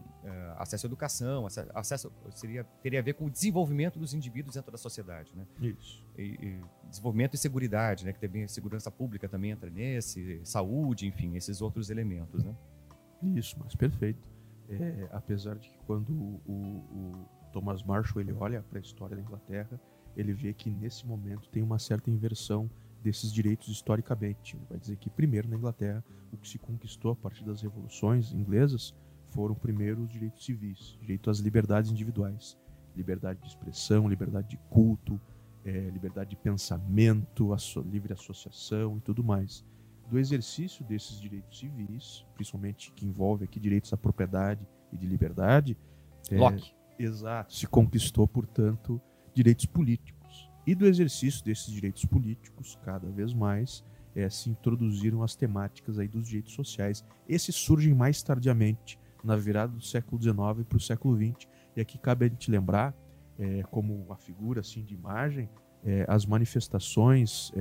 acesso 0.57 0.85
à 0.85 0.87
educação, 0.87 1.45
acesso 1.73 2.11
seria 2.35 2.63
teria 2.81 2.99
a 2.99 3.01
ver 3.01 3.13
com 3.13 3.25
o 3.25 3.29
desenvolvimento 3.29 3.99
dos 3.99 4.13
indivíduos 4.13 4.55
dentro 4.55 4.71
da 4.71 4.77
sociedade, 4.77 5.33
né? 5.35 5.45
Isso. 5.59 6.05
E, 6.17 6.21
e 6.21 6.61
desenvolvimento 6.87 7.33
e 7.33 7.37
segurança, 7.37 8.05
né? 8.05 8.13
Que 8.13 8.19
também 8.21 8.47
segurança 8.47 8.89
pública 8.89 9.27
também 9.27 9.51
entra 9.51 9.69
nesse, 9.69 10.39
saúde, 10.45 11.07
enfim, 11.07 11.35
esses 11.35 11.61
outros 11.61 11.89
elementos, 11.89 12.41
né? 12.43 12.55
Isso, 13.35 13.57
mas 13.59 13.75
perfeito. 13.75 14.25
É, 14.69 15.09
apesar 15.11 15.57
de 15.57 15.67
que 15.67 15.77
quando 15.79 16.11
o, 16.13 16.41
o, 16.47 17.25
Thomas 17.51 17.83
Marshall 17.83 18.21
ele 18.21 18.33
olha 18.33 18.61
para 18.61 18.77
a 18.77 18.81
história 18.81 19.15
da 19.15 19.21
Inglaterra, 19.21 19.81
ele 20.15 20.31
vê 20.31 20.53
que 20.53 20.69
nesse 20.69 21.05
momento 21.05 21.49
tem 21.49 21.63
uma 21.63 21.79
certa 21.79 22.09
inversão 22.11 22.69
desses 23.03 23.31
direitos 23.31 23.67
historicamente. 23.69 24.57
Vai 24.69 24.79
dizer 24.79 24.97
que 24.97 25.09
primeiro 25.09 25.47
na 25.47 25.55
Inglaterra 25.55 26.03
o 26.31 26.37
que 26.37 26.47
se 26.47 26.57
conquistou 26.57 27.11
a 27.11 27.15
partir 27.15 27.43
das 27.43 27.61
revoluções 27.61 28.31
inglesas 28.31 28.93
foram 29.29 29.55
primeiro 29.55 30.03
os 30.03 30.09
direitos 30.09 30.43
civis, 30.43 30.97
direito 30.99 31.29
às 31.29 31.39
liberdades 31.39 31.91
individuais, 31.91 32.57
liberdade 32.95 33.39
de 33.41 33.47
expressão, 33.47 34.07
liberdade 34.07 34.49
de 34.49 34.57
culto, 34.69 35.19
é, 35.63 35.89
liberdade 35.89 36.31
de 36.31 36.35
pensamento, 36.35 37.53
asso 37.53 37.81
livre 37.81 38.13
associação 38.13 38.97
e 38.97 39.01
tudo 39.01 39.23
mais. 39.23 39.63
Do 40.09 40.17
exercício 40.17 40.83
desses 40.83 41.19
direitos 41.19 41.59
civis, 41.59 42.25
principalmente 42.33 42.91
que 42.93 43.05
envolve 43.05 43.45
aqui 43.45 43.59
direitos 43.59 43.93
à 43.93 43.97
propriedade 43.97 44.65
e 44.91 44.97
de 44.97 45.05
liberdade, 45.05 45.77
é, 46.31 46.37
Locke. 46.37 46.73
Exato. 46.97 47.53
Se 47.53 47.67
conquistou, 47.67 48.27
portanto, 48.27 48.99
direitos 49.33 49.65
políticos. 49.65 50.18
E 50.69 50.75
do 50.75 50.85
exercício 50.85 51.43
desses 51.43 51.73
direitos 51.73 52.05
políticos, 52.05 52.77
cada 52.85 53.09
vez 53.09 53.33
mais, 53.33 53.83
é, 54.15 54.29
se 54.29 54.51
introduziram 54.51 55.23
as 55.23 55.35
temáticas 55.35 55.97
aí 55.97 56.07
dos 56.07 56.27
direitos 56.27 56.53
sociais. 56.53 57.03
Esses 57.27 57.55
surgem 57.55 57.91
mais 57.91 58.21
tardiamente, 58.21 58.99
na 59.23 59.35
virada 59.35 59.73
do 59.73 59.81
século 59.81 60.21
XIX 60.21 60.63
para 60.69 60.77
o 60.77 60.79
século 60.79 61.17
XX. 61.17 61.47
E 61.75 61.81
aqui 61.81 61.97
cabe 61.97 62.27
a 62.27 62.29
gente 62.29 62.51
lembrar, 62.51 62.93
é, 63.39 63.63
como 63.63 63.95
uma 63.95 64.15
figura 64.15 64.59
assim 64.59 64.83
de 64.83 64.93
imagem, 64.93 65.49
é, 65.83 66.05
as 66.07 66.23
manifestações 66.23 67.51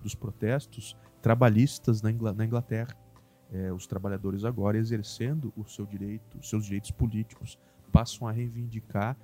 dos 0.00 0.14
protestos 0.14 0.96
trabalhistas 1.20 2.00
na, 2.00 2.12
Ingl 2.12 2.32
na 2.32 2.44
Inglaterra. 2.44 2.96
Os 3.74 3.88
trabalhadores 3.88 4.44
agora 4.44 4.78
exercendo 4.78 5.52
o 5.56 5.64
seu 5.64 5.84
direito, 5.84 6.38
os 6.38 6.48
seus 6.48 6.66
direitos 6.66 6.92
políticos, 6.92 7.58
passam 7.90 8.28
a 8.28 8.30
reivindicar 8.30 9.16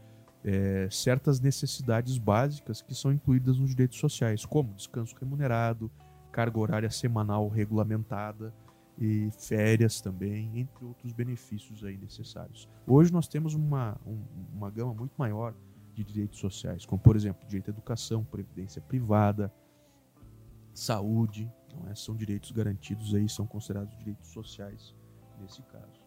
é, 0.45 0.89
certas 0.91 1.41
necessidades 1.41 2.19
básicas 2.19 2.83
que 2.83 2.95
são 2.95 3.11
incluídas 3.11 3.59
nos 3.59 3.71
direitos 3.71 3.99
sociais, 3.99 4.45
como 4.45 4.75
descanso 4.75 5.17
remunerado, 5.19 5.91
carga 6.31 6.59
horária 6.59 6.91
semanal 6.91 7.49
regulamentada 7.49 8.53
e 8.99 9.31
férias 9.39 10.01
também, 10.01 10.59
entre 10.59 10.85
outros 10.85 11.13
benefícios 11.13 11.83
aí 11.83 11.97
necessários. 11.97 12.69
Hoje 12.87 13.13
nós 13.13 13.27
temos 13.27 13.55
uma, 13.55 13.97
um, 14.07 14.23
uma 14.55 14.71
gama 14.71 14.93
muito 14.93 15.15
maior 15.17 15.55
de 15.95 16.05
direitos 16.05 16.39
sociais, 16.39 16.85
como 16.85 17.01
por 17.01 17.17
exemplo 17.17 17.47
direito 17.47 17.71
à 17.71 17.73
educação, 17.73 18.23
previdência 18.25 18.83
privada, 18.83 19.53
saúde, 20.75 21.51
não 21.73 21.91
é? 21.91 21.95
são 21.95 22.15
direitos 22.15 22.51
garantidos 22.51 23.15
aí, 23.15 23.29
são 23.29 23.47
considerados 23.47 23.97
direitos 23.97 24.29
sociais 24.29 24.95
nesse 25.41 25.63
caso. 25.63 26.04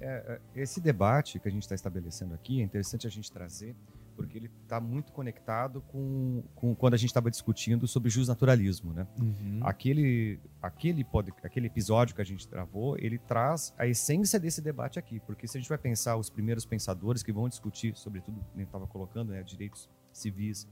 É, 0.00 0.40
é, 0.54 0.60
esse 0.62 0.80
debate 0.80 1.38
que 1.38 1.46
a 1.46 1.50
gente 1.50 1.62
está 1.62 1.74
estabelecendo 1.74 2.34
aqui 2.34 2.60
é 2.60 2.64
interessante 2.64 3.06
a 3.06 3.10
gente 3.10 3.30
trazer, 3.30 3.76
porque 4.16 4.36
ele 4.36 4.50
está 4.62 4.80
muito 4.80 5.12
conectado 5.12 5.82
com, 5.82 6.42
com, 6.54 6.74
quando 6.74 6.94
a 6.94 6.96
gente 6.96 7.10
estava 7.10 7.30
discutindo 7.30 7.86
sobre 7.86 8.10
justnaturalismo, 8.10 8.92
né? 8.92 9.06
Uhum. 9.20 9.60
Aquele, 9.62 10.40
aquele, 10.60 11.04
pode, 11.04 11.32
aquele 11.42 11.66
episódio 11.66 12.14
que 12.14 12.20
a 12.20 12.24
gente 12.24 12.46
travou, 12.48 12.96
ele 12.98 13.18
traz 13.18 13.74
a 13.78 13.86
essência 13.86 14.40
desse 14.40 14.60
debate 14.60 14.98
aqui, 14.98 15.20
porque 15.20 15.46
se 15.46 15.56
a 15.56 15.60
gente 15.60 15.68
vai 15.68 15.78
pensar 15.78 16.16
os 16.16 16.30
primeiros 16.30 16.64
pensadores 16.64 17.22
que 17.22 17.32
vão 17.32 17.48
discutir, 17.48 17.94
sobretudo, 17.96 18.44
nem 18.54 18.64
estava 18.64 18.86
colocando, 18.86 19.32
né, 19.32 19.42
direitos 19.42 19.88
civis 20.12 20.68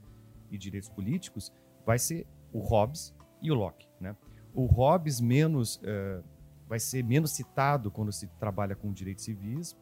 e 0.51 0.57
direitos 0.57 0.89
políticos, 0.89 1.51
vai 1.85 1.97
ser 1.97 2.25
o 2.51 2.59
Hobbes 2.59 3.15
e 3.41 3.51
o 3.51 3.55
Locke, 3.55 3.87
né? 3.99 4.15
O 4.53 4.65
Hobbes 4.65 5.21
menos 5.21 5.77
uh, 5.77 6.23
vai 6.69 6.79
ser 6.79 7.03
menos 7.03 7.31
citado 7.31 7.89
quando 7.89 8.11
se 8.11 8.27
trabalha 8.39 8.75
com 8.75 8.93
direitos 8.93 9.25
civis, 9.25 9.75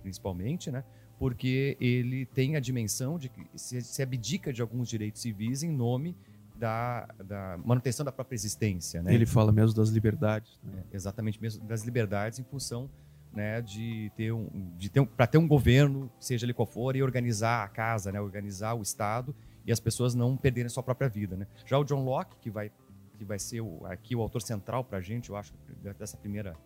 principalmente, 0.00 0.70
né? 0.70 0.82
Porque 1.18 1.76
ele 1.78 2.24
tem 2.26 2.56
a 2.56 2.60
dimensão 2.60 3.18
de 3.18 3.28
que 3.28 3.46
se, 3.54 3.82
se 3.82 4.02
abdica 4.02 4.52
de 4.52 4.62
alguns 4.62 4.88
direitos 4.88 5.20
civis 5.20 5.62
em 5.62 5.70
nome 5.70 6.16
da, 6.56 7.06
da, 7.22 7.58
manutenção 7.64 8.04
da 8.04 8.10
própria 8.10 8.34
existência. 8.34 9.02
Né? 9.02 9.14
Ele 9.14 9.26
fala 9.26 9.52
mesmo 9.52 9.76
das 9.76 9.90
liberdades. 9.90 10.58
Né? 10.64 10.82
É, 10.90 10.96
exatamente, 10.96 11.40
mesmo 11.40 11.64
das 11.64 11.82
liberdades 11.82 12.38
em 12.38 12.44
função 12.44 12.88
né, 13.32 13.60
de 13.60 14.10
ter 14.16 14.32
um, 14.32 14.48
de 14.76 14.88
ter 14.88 15.00
um, 15.00 15.06
para 15.06 15.26
ter 15.26 15.38
um 15.38 15.46
governo, 15.46 16.10
seja 16.18 16.46
ele 16.46 16.52
qual 16.52 16.66
for, 16.66 16.96
e 16.96 17.02
organizar 17.02 17.64
a 17.64 17.68
casa, 17.68 18.10
né, 18.10 18.20
organizar 18.20 18.74
o 18.74 18.82
Estado 18.82 19.34
e 19.64 19.72
as 19.72 19.80
pessoas 19.80 20.14
não 20.14 20.36
perderem 20.36 20.68
sua 20.68 20.82
própria 20.82 21.08
vida. 21.08 21.36
Né? 21.36 21.46
Já 21.66 21.78
o 21.78 21.84
John 21.84 22.04
Locke, 22.04 22.36
que 22.40 22.50
vai 22.50 22.70
que 23.18 23.24
vai 23.24 23.38
ser 23.38 23.60
o, 23.60 23.84
aqui 23.86 24.14
o 24.16 24.20
autor 24.20 24.42
central 24.42 24.84
para 24.84 24.98
a 24.98 25.00
gente, 25.00 25.30
eu 25.30 25.36
acho, 25.36 25.52
dessa 25.98 26.16
primeira 26.16 26.56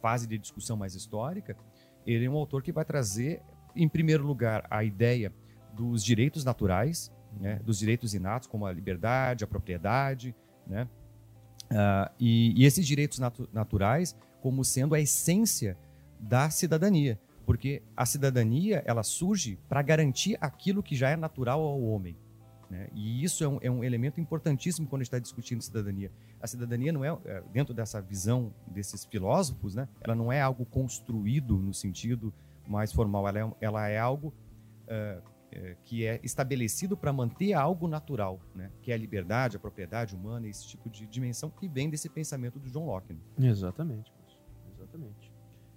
fase 0.00 0.26
de 0.26 0.38
discussão 0.38 0.76
mais 0.76 0.94
histórica, 0.94 1.56
ele 2.06 2.24
é 2.24 2.30
um 2.30 2.36
autor 2.36 2.62
que 2.62 2.72
vai 2.72 2.84
trazer, 2.84 3.42
em 3.74 3.88
primeiro 3.88 4.24
lugar, 4.24 4.66
a 4.70 4.84
ideia 4.84 5.32
dos 5.74 6.04
direitos 6.04 6.44
naturais, 6.44 7.12
né, 7.38 7.60
dos 7.64 7.78
direitos 7.78 8.14
inatos, 8.14 8.48
como 8.48 8.66
a 8.66 8.72
liberdade, 8.72 9.44
a 9.44 9.46
propriedade, 9.46 10.34
né, 10.66 10.88
uh, 11.70 12.10
e, 12.18 12.54
e, 12.60 12.64
esses 12.64 12.86
direitos 12.86 13.18
natu 13.18 13.48
naturais 13.52 14.16
como 14.40 14.64
sendo 14.64 14.94
a 14.94 15.00
essência 15.00 15.76
da 16.20 16.48
cidadania, 16.50 17.18
porque 17.44 17.82
a 17.96 18.06
cidadania 18.06 18.82
ela 18.86 19.02
surge 19.02 19.58
para 19.68 19.82
garantir 19.82 20.38
aquilo 20.40 20.82
que 20.82 20.94
já 20.94 21.10
é 21.10 21.16
natural 21.16 21.60
ao 21.60 21.82
homem. 21.82 22.16
Né? 22.70 22.88
E 22.94 23.22
isso 23.22 23.44
é 23.44 23.48
um, 23.48 23.58
é 23.62 23.70
um, 23.70 23.84
elemento 23.84 24.20
importantíssimo 24.20 24.88
quando 24.88 25.02
a 25.02 25.04
gente 25.04 25.08
está 25.08 25.18
discutindo 25.18 25.62
cidadania. 25.62 26.10
A 26.40 26.46
cidadania 26.46 26.92
não 26.92 27.04
é, 27.04 27.16
é, 27.24 27.42
dentro 27.52 27.72
dessa 27.72 28.00
visão 28.00 28.52
desses 28.66 29.04
filósofos, 29.04 29.74
né? 29.74 29.88
ela 30.00 30.14
não 30.14 30.32
é 30.32 30.40
algo 30.40 30.64
construído 30.64 31.56
no 31.56 31.72
sentido 31.72 32.32
mais 32.66 32.92
formal, 32.92 33.28
ela 33.28 33.38
é, 33.38 33.52
ela 33.60 33.88
é 33.88 33.98
algo 33.98 34.34
uh, 34.86 35.22
que 35.84 36.04
é 36.04 36.20
estabelecido 36.22 36.96
para 36.96 37.12
manter 37.12 37.52
algo 37.52 37.86
natural, 37.86 38.40
né? 38.54 38.70
que 38.82 38.90
é 38.90 38.94
a 38.94 38.98
liberdade, 38.98 39.56
a 39.56 39.60
propriedade 39.60 40.14
humana, 40.14 40.48
esse 40.48 40.66
tipo 40.66 40.90
de 40.90 41.06
dimensão 41.06 41.48
que 41.48 41.68
vem 41.68 41.88
desse 41.88 42.08
pensamento 42.08 42.58
do 42.58 42.68
John 42.68 42.86
Locke. 42.86 43.14
Né? 43.14 43.48
Exatamente, 43.48 44.12
exatamente. 44.74 45.25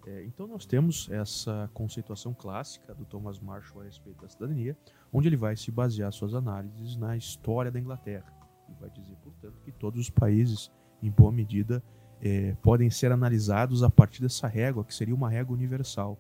É, 0.06 0.24
então 0.24 0.48
nós 0.48 0.65
temos 0.65 1.10
essa 1.12 1.70
conceituação 1.74 2.34
clássica 2.34 2.94
do 2.94 3.06
Thomas 3.06 3.39
Marshall 3.39 3.82
a 3.82 3.86
respeito 3.86 4.22
da 4.22 4.29
cidadania, 4.29 4.77
onde 5.12 5.27
ele 5.27 5.38
vai 5.38 5.56
se 5.56 5.72
basear 5.72 6.12
suas 6.12 6.34
análises 6.34 6.96
na 6.96 7.18
história 7.18 7.72
da 7.72 7.79
Inglaterra. 7.79 8.34
E 8.70 8.74
vai 8.79 8.89
dizer, 8.89 9.15
portanto, 9.18 9.62
que 9.63 9.72
todos 9.72 10.00
os 10.00 10.10
países, 10.10 10.72
em 11.01 11.10
boa 11.10 11.32
medida, 11.32 11.84
é, 12.22 12.56
podem 12.62 12.89
ser 12.89 13.12
analisados 13.12 13.84
a 13.84 13.89
partir 13.89 14.22
dessa 14.22 14.48
régua, 14.48 14.84
que 14.84 14.94
seria 14.94 15.15
uma 15.15 15.29
régua 15.29 15.56
universal. 15.56 16.18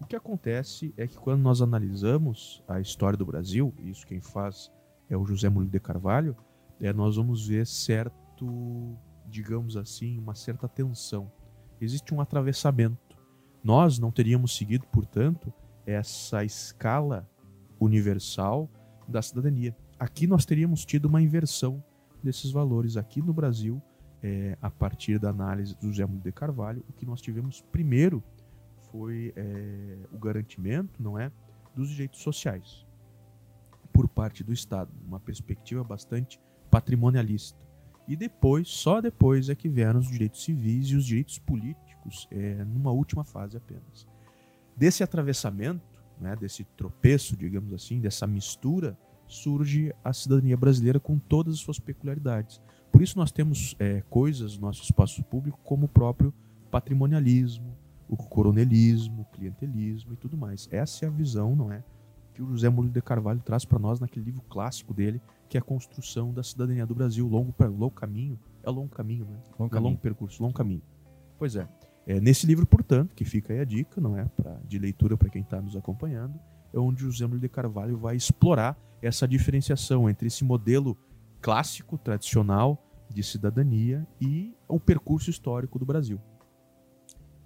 O 0.00 0.06
que 0.06 0.14
acontece 0.14 0.94
é 0.96 1.06
que 1.06 1.16
quando 1.16 1.40
nós 1.40 1.60
analisamos 1.60 2.62
a 2.68 2.80
história 2.80 3.16
do 3.16 3.26
Brasil, 3.26 3.74
isso 3.78 4.06
quem 4.06 4.20
faz 4.20 4.70
é 5.10 5.16
o 5.16 5.24
José 5.24 5.48
Murilo 5.48 5.72
de 5.72 5.80
Carvalho, 5.80 6.36
é, 6.80 6.92
nós 6.92 7.16
vamos 7.16 7.46
ver 7.46 7.66
certo, 7.66 8.96
digamos 9.26 9.76
assim, 9.76 10.18
uma 10.18 10.34
certa 10.34 10.68
tensão. 10.68 11.30
Existe 11.80 12.14
um 12.14 12.20
atravessamento 12.20 13.07
nós 13.62 13.98
não 13.98 14.10
teríamos 14.10 14.56
seguido, 14.56 14.86
portanto, 14.86 15.52
essa 15.86 16.44
escala 16.44 17.28
universal 17.80 18.68
da 19.06 19.22
cidadania. 19.22 19.76
Aqui 19.98 20.26
nós 20.26 20.44
teríamos 20.44 20.84
tido 20.84 21.06
uma 21.06 21.20
inversão 21.20 21.82
desses 22.22 22.50
valores. 22.50 22.96
Aqui 22.96 23.22
no 23.22 23.32
Brasil, 23.32 23.82
é, 24.22 24.56
a 24.60 24.70
partir 24.70 25.18
da 25.18 25.30
análise 25.30 25.76
do 25.76 25.92
José 25.92 26.06
de 26.06 26.32
Carvalho, 26.32 26.84
o 26.88 26.92
que 26.92 27.06
nós 27.06 27.20
tivemos 27.20 27.60
primeiro 27.72 28.22
foi 28.90 29.32
é, 29.36 29.98
o 30.12 30.18
garantimento, 30.18 31.02
não 31.02 31.18
é, 31.18 31.30
dos 31.74 31.90
direitos 31.90 32.22
sociais 32.22 32.86
por 33.98 34.08
parte 34.08 34.44
do 34.44 34.52
Estado, 34.52 34.92
uma 35.04 35.18
perspectiva 35.18 35.82
bastante 35.82 36.40
patrimonialista. 36.70 37.66
E 38.06 38.14
depois, 38.14 38.68
só 38.68 39.00
depois 39.00 39.48
é 39.48 39.56
que 39.56 39.68
vieram 39.68 39.98
os 39.98 40.08
direitos 40.08 40.44
civis 40.44 40.86
e 40.90 40.94
os 40.94 41.04
direitos 41.04 41.38
políticos 41.40 41.87
é, 42.30 42.64
numa 42.64 42.90
última 42.90 43.24
fase 43.24 43.56
apenas. 43.56 44.06
Desse 44.76 45.02
atravessamento, 45.02 46.02
né, 46.20 46.36
desse 46.36 46.64
tropeço, 46.76 47.36
digamos 47.36 47.72
assim, 47.72 48.00
dessa 48.00 48.26
mistura, 48.26 48.96
surge 49.26 49.92
a 50.02 50.12
cidadania 50.12 50.56
brasileira 50.56 50.98
com 50.98 51.18
todas 51.18 51.54
as 51.54 51.60
suas 51.60 51.78
peculiaridades. 51.78 52.60
Por 52.90 53.02
isso 53.02 53.18
nós 53.18 53.30
temos 53.30 53.76
é, 53.78 54.02
coisas 54.08 54.56
no 54.56 54.62
nosso 54.66 54.82
espaço 54.82 55.22
público 55.24 55.58
como 55.62 55.86
o 55.86 55.88
próprio 55.88 56.32
patrimonialismo, 56.70 57.76
o 58.08 58.16
coronelismo, 58.16 59.22
o 59.22 59.36
clientelismo 59.36 60.14
e 60.14 60.16
tudo 60.16 60.36
mais. 60.36 60.68
Essa 60.72 61.04
é 61.04 61.08
a 61.08 61.10
visão, 61.10 61.54
não 61.54 61.70
é, 61.70 61.84
que 62.32 62.42
o 62.42 62.46
José 62.46 62.68
Murilo 62.68 62.94
de 62.94 63.02
Carvalho 63.02 63.40
traz 63.40 63.64
para 63.64 63.78
nós 63.78 64.00
naquele 64.00 64.24
livro 64.24 64.42
clássico 64.48 64.94
dele, 64.94 65.20
que 65.48 65.58
é 65.58 65.60
a 65.60 65.62
construção 65.62 66.32
da 66.32 66.42
cidadania 66.42 66.86
do 66.86 66.94
Brasil, 66.94 67.26
longo, 67.26 67.54
longo 67.60 67.90
caminho, 67.90 68.38
é 68.62 68.70
longo 68.70 68.88
caminho, 68.88 69.24
né? 69.24 69.38
Longo, 69.58 69.76
é 69.76 69.80
longo 69.80 69.98
percurso, 69.98 70.42
longo 70.42 70.54
caminho 70.54 70.82
Pois 71.38 71.56
é. 71.56 71.68
É. 72.08 72.18
Nesse 72.18 72.46
livro, 72.46 72.66
portanto, 72.66 73.14
que 73.14 73.22
fica 73.22 73.52
aí 73.52 73.60
a 73.60 73.64
dica, 73.64 74.00
não 74.00 74.16
é? 74.16 74.24
Pra, 74.24 74.58
de 74.66 74.78
leitura 74.78 75.14
para 75.14 75.28
quem 75.28 75.42
está 75.42 75.60
nos 75.60 75.76
acompanhando, 75.76 76.40
é 76.72 76.78
onde 76.78 77.04
o 77.04 77.10
José 77.10 77.26
de 77.26 77.48
Carvalho 77.50 77.98
vai 77.98 78.16
explorar 78.16 78.78
essa 79.02 79.28
diferenciação 79.28 80.08
entre 80.08 80.26
esse 80.26 80.42
modelo 80.42 80.96
clássico, 81.42 81.98
tradicional 81.98 82.82
de 83.10 83.22
cidadania 83.22 84.06
e 84.18 84.54
o 84.66 84.80
percurso 84.80 85.28
histórico 85.28 85.78
do 85.78 85.84
Brasil. 85.84 86.18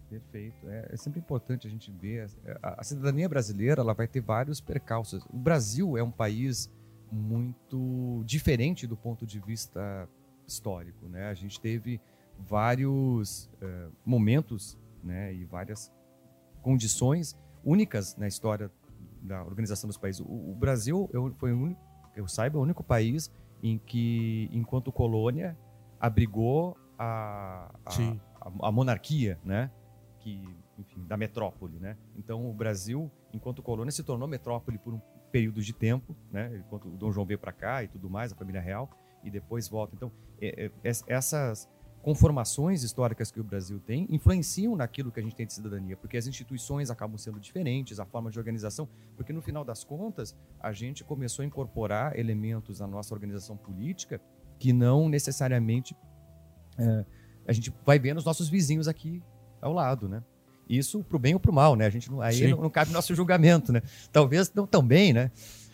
Perfeito. 0.09 0.69
É, 0.69 0.91
é, 0.93 0.97
sempre 0.97 1.19
importante 1.19 1.67
a 1.67 1.71
gente 1.71 1.91
ver. 1.91 2.31
A, 2.63 2.81
a, 2.81 2.85
cidadania 2.85 3.29
brasileira 3.29 3.81
ela 3.81 3.95
vai 3.95 4.07
ter 4.07 4.21
vários 4.21 4.61
percalços. 4.61 5.25
O 5.29 5.39
Brasil 5.39 5.97
é 5.97 6.03
um 6.05 6.11
país 6.11 6.71
muito 7.11 8.23
diferente 8.25 8.87
do 8.87 8.97
ponto 8.97 9.27
de 9.27 9.41
vista 9.41 10.09
histórico. 10.47 11.09
Né? 11.09 11.29
A 11.29 11.35
gente 11.35 11.61
teve 11.61 12.01
vários 12.39 13.51
uh, 13.63 13.93
momentos 14.05 14.79
né, 15.03 15.33
e 15.35 15.45
várias 15.45 15.93
condições 16.61 17.37
únicas 17.65 18.17
na 18.17 18.27
história 18.27 18.71
da 19.21 19.43
organização 19.45 19.89
dos 19.89 19.97
países. 19.97 20.21
O, 20.21 20.53
o 20.53 20.55
Brasil 20.55 21.09
foi, 21.39 21.53
o 21.53 21.63
único, 21.63 21.81
eu 22.17 22.27
saiba, 22.29 22.59
o 22.59 22.63
único 22.63 22.83
país 22.83 23.33
em 23.63 23.79
que, 23.79 24.49
enquanto 24.53 24.91
colônia, 24.91 25.57
abrigou 26.01 26.77
a, 26.99 27.71
a, 27.85 27.93
a, 28.41 28.69
a 28.69 28.73
monarquia, 28.73 29.39
né? 29.45 29.71
que, 30.23 30.49
enfim, 30.79 31.05
da 31.05 31.17
metrópole, 31.17 31.79
né? 31.79 31.97
Então 32.17 32.49
o 32.49 32.55
Brasil, 32.55 33.11
enquanto 33.33 33.63
colônia, 33.63 33.91
se 33.91 34.05
tornou 34.05 34.29
metrópole 34.29 34.79
por 34.79 34.95
um 34.95 35.01
período 35.31 35.61
de 35.61 35.73
tempo, 35.73 36.17
né? 36.31 36.57
Enquanto 36.57 36.89
o 36.89 36.97
Dom 36.97 37.11
João 37.11 37.27
veio 37.27 37.39
para 37.39 37.53
cá 37.53 37.83
e 37.83 37.89
tudo 37.89 38.09
mais, 38.09 38.33
a 38.33 38.37
família 38.37 38.61
real, 38.61 38.89
e 39.25 39.31
depois 39.31 39.69
volta. 39.69 39.95
Então 39.95 40.13
é, 40.41 40.67
é, 40.67 40.93
essas 41.09 41.69
conformações 42.03 42.83
históricas 42.83 43.31
que 43.31 43.41
o 43.41 43.45
Brasil 43.45 43.81
tem 43.81 44.07
influenciam 44.11 44.75
naquilo 44.75 45.13
que 45.13 45.21
a 45.21 45.23
gente 45.23 45.37
tem 45.37 45.47
de 45.47 45.55
cidadania, 45.55 45.97
porque 45.97 46.17
as 46.17 46.27
instituições 46.27 46.91
acabam 46.91 47.17
sendo 47.17 47.39
diferentes, 47.39 48.01
a 48.01 48.05
forma 48.05 48.31
de 48.31 48.39
organização, 48.39 48.89
porque 49.17 49.33
no 49.33 49.41
final 49.41 49.65
das 49.65 49.85
contas 49.85 50.37
a 50.61 50.73
gente 50.73 51.05
começou 51.05 51.45
a 51.45 51.47
incorporar 51.47 52.19
elementos 52.19 52.81
na 52.81 52.87
nossa 52.89 53.15
organização 53.15 53.57
política 53.57 54.21
que 54.59 54.73
não 54.73 55.09
necessariamente 55.09 55.97
é, 56.77 57.05
a 57.47 57.53
gente 57.53 57.73
vai 57.85 57.99
ver 57.99 58.15
nos 58.15 58.25
nossos 58.25 58.49
vizinhos 58.49 58.89
aqui 58.89 59.23
ao 59.61 59.73
lado, 59.73 60.09
né? 60.09 60.23
Isso 60.69 61.05
pro 61.05 61.19
bem 61.19 61.35
ou 61.35 61.41
pro 61.41 61.53
mal, 61.53 61.77
né? 61.77 61.87
A 61.87 61.91
gente 61.91 62.11
não, 62.11 62.21
aí 62.21 62.49
não, 62.49 62.63
não, 62.63 62.71
cabe 62.71 62.93
nosso 62.93 63.15
julgamento, 63.15 63.73
né? 63.73 63.83
Talvez 64.11 64.53
não 64.55 64.67
tão 64.67 64.83
bem, 64.83 65.13
né? 65.13 65.31